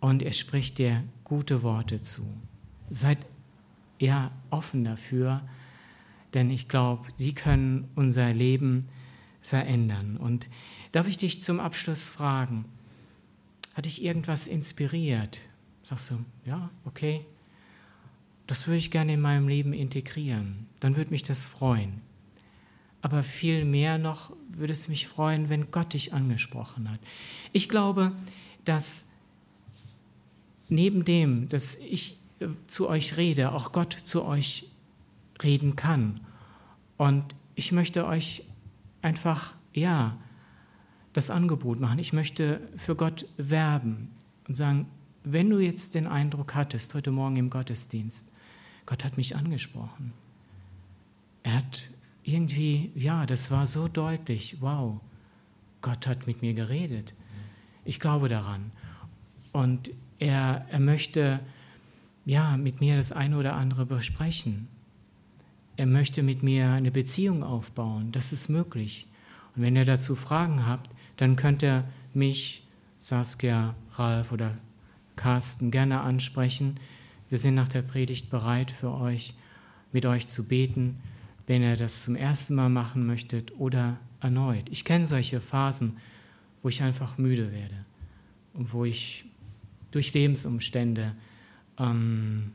Und 0.00 0.22
er 0.22 0.32
spricht 0.32 0.78
dir 0.78 1.04
gute 1.24 1.62
Worte 1.62 2.00
zu. 2.00 2.22
Seid 2.90 3.18
ja 3.98 4.30
offen 4.50 4.84
dafür, 4.84 5.42
denn 6.34 6.50
ich 6.50 6.68
glaube, 6.68 7.08
sie 7.16 7.34
können 7.34 7.88
unser 7.94 8.32
Leben 8.32 8.88
verändern. 9.40 10.16
Und 10.16 10.48
darf 10.92 11.08
ich 11.08 11.16
dich 11.16 11.42
zum 11.42 11.58
Abschluss 11.60 12.08
fragen, 12.08 12.66
hat 13.74 13.86
dich 13.86 14.02
irgendwas 14.02 14.46
inspiriert? 14.46 15.40
Sagst 15.82 16.10
du, 16.10 16.24
ja, 16.44 16.70
okay, 16.84 17.24
das 18.46 18.66
würde 18.66 18.78
ich 18.78 18.90
gerne 18.90 19.14
in 19.14 19.20
meinem 19.20 19.48
Leben 19.48 19.72
integrieren. 19.72 20.66
Dann 20.80 20.96
würde 20.96 21.10
mich 21.10 21.22
das 21.22 21.46
freuen. 21.46 22.00
Aber 23.00 23.22
viel 23.22 23.64
mehr 23.64 23.98
noch 23.98 24.32
würde 24.50 24.72
es 24.72 24.88
mich 24.88 25.06
freuen, 25.06 25.48
wenn 25.48 25.70
Gott 25.70 25.94
dich 25.94 26.12
angesprochen 26.12 26.90
hat. 26.90 27.00
Ich 27.52 27.68
glaube, 27.68 28.12
dass 28.64 29.06
neben 30.68 31.04
dem, 31.04 31.48
dass 31.48 31.76
ich 31.76 32.18
äh, 32.40 32.48
zu 32.66 32.88
euch 32.88 33.16
rede, 33.16 33.52
auch 33.52 33.72
Gott 33.72 33.92
zu 33.92 34.24
euch 34.24 34.68
reden 35.42 35.76
kann. 35.76 36.20
Und 36.96 37.24
ich 37.54 37.72
möchte 37.72 38.06
euch 38.06 38.44
einfach, 39.02 39.54
ja, 39.72 40.16
das 41.12 41.30
Angebot 41.30 41.80
machen. 41.80 41.98
Ich 41.98 42.12
möchte 42.12 42.60
für 42.76 42.94
Gott 42.94 43.26
werben 43.36 44.10
und 44.46 44.54
sagen, 44.54 44.86
wenn 45.24 45.50
du 45.50 45.58
jetzt 45.58 45.94
den 45.94 46.06
Eindruck 46.06 46.54
hattest, 46.54 46.94
heute 46.94 47.10
Morgen 47.10 47.36
im 47.36 47.50
Gottesdienst, 47.50 48.32
Gott 48.86 49.04
hat 49.04 49.16
mich 49.16 49.36
angesprochen. 49.36 50.12
Er 51.42 51.56
hat 51.56 51.90
irgendwie, 52.28 52.92
ja, 52.94 53.24
das 53.24 53.50
war 53.50 53.66
so 53.66 53.88
deutlich, 53.88 54.58
wow, 54.60 55.00
Gott 55.80 56.06
hat 56.06 56.26
mit 56.26 56.42
mir 56.42 56.52
geredet. 56.52 57.14
Ich 57.86 58.00
glaube 58.00 58.28
daran. 58.28 58.70
Und 59.52 59.90
er, 60.18 60.66
er 60.70 60.80
möchte, 60.80 61.40
ja, 62.26 62.58
mit 62.58 62.80
mir 62.80 62.96
das 62.96 63.12
eine 63.12 63.38
oder 63.38 63.54
andere 63.54 63.86
besprechen. 63.86 64.68
Er 65.78 65.86
möchte 65.86 66.22
mit 66.22 66.42
mir 66.42 66.70
eine 66.70 66.90
Beziehung 66.90 67.42
aufbauen. 67.42 68.12
Das 68.12 68.32
ist 68.32 68.48
möglich. 68.48 69.06
Und 69.56 69.62
wenn 69.62 69.76
ihr 69.76 69.86
dazu 69.86 70.14
Fragen 70.14 70.66
habt, 70.66 70.90
dann 71.16 71.34
könnt 71.34 71.62
ihr 71.62 71.84
mich, 72.12 72.66
Saskia, 72.98 73.74
Ralf 73.92 74.32
oder 74.32 74.54
Carsten 75.16 75.70
gerne 75.70 76.00
ansprechen. 76.00 76.78
Wir 77.30 77.38
sind 77.38 77.54
nach 77.54 77.68
der 77.68 77.82
Predigt 77.82 78.28
bereit 78.28 78.70
für 78.70 78.92
euch, 78.92 79.32
mit 79.92 80.04
euch 80.04 80.28
zu 80.28 80.46
beten 80.46 81.00
wenn 81.48 81.62
ihr 81.62 81.76
das 81.76 82.04
zum 82.04 82.14
ersten 82.14 82.54
Mal 82.54 82.68
machen 82.68 83.06
möchtet 83.06 83.58
oder 83.58 83.98
erneut. 84.20 84.68
Ich 84.70 84.84
kenne 84.84 85.06
solche 85.06 85.40
Phasen, 85.40 85.96
wo 86.62 86.68
ich 86.68 86.82
einfach 86.82 87.16
müde 87.16 87.50
werde 87.52 87.86
und 88.52 88.72
wo 88.74 88.84
ich 88.84 89.24
durch 89.90 90.12
Lebensumstände 90.12 91.14
ähm, 91.78 92.52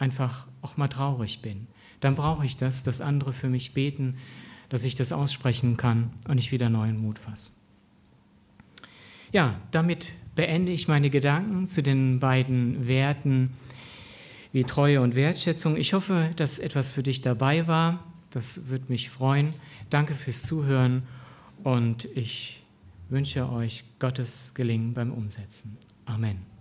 einfach 0.00 0.48
auch 0.60 0.76
mal 0.76 0.88
traurig 0.88 1.40
bin. 1.40 1.68
Dann 2.00 2.16
brauche 2.16 2.44
ich 2.44 2.56
das, 2.56 2.82
dass 2.82 3.00
andere 3.00 3.32
für 3.32 3.48
mich 3.48 3.74
beten, 3.74 4.16
dass 4.70 4.82
ich 4.82 4.96
das 4.96 5.12
aussprechen 5.12 5.76
kann 5.76 6.10
und 6.26 6.38
ich 6.38 6.50
wieder 6.50 6.68
neuen 6.68 6.98
Mut 6.98 7.20
fasse. 7.20 7.52
Ja, 9.30 9.60
damit 9.70 10.14
beende 10.34 10.72
ich 10.72 10.88
meine 10.88 11.10
Gedanken 11.10 11.68
zu 11.68 11.80
den 11.80 12.18
beiden 12.18 12.88
Werten 12.88 13.52
wie 14.52 14.64
Treue 14.64 15.00
und 15.00 15.14
Wertschätzung. 15.14 15.76
Ich 15.76 15.92
hoffe, 15.92 16.30
dass 16.34 16.58
etwas 16.58 16.90
für 16.90 17.04
dich 17.04 17.20
dabei 17.20 17.68
war. 17.68 18.02
Das 18.36 18.68
würde 18.68 18.84
mich 18.88 19.08
freuen. 19.08 19.48
Danke 19.88 20.14
fürs 20.14 20.42
Zuhören 20.42 21.04
und 21.64 22.04
ich 22.04 22.66
wünsche 23.08 23.50
euch 23.50 23.84
Gottes 23.98 24.52
Gelingen 24.52 24.92
beim 24.92 25.10
Umsetzen. 25.10 25.78
Amen. 26.04 26.55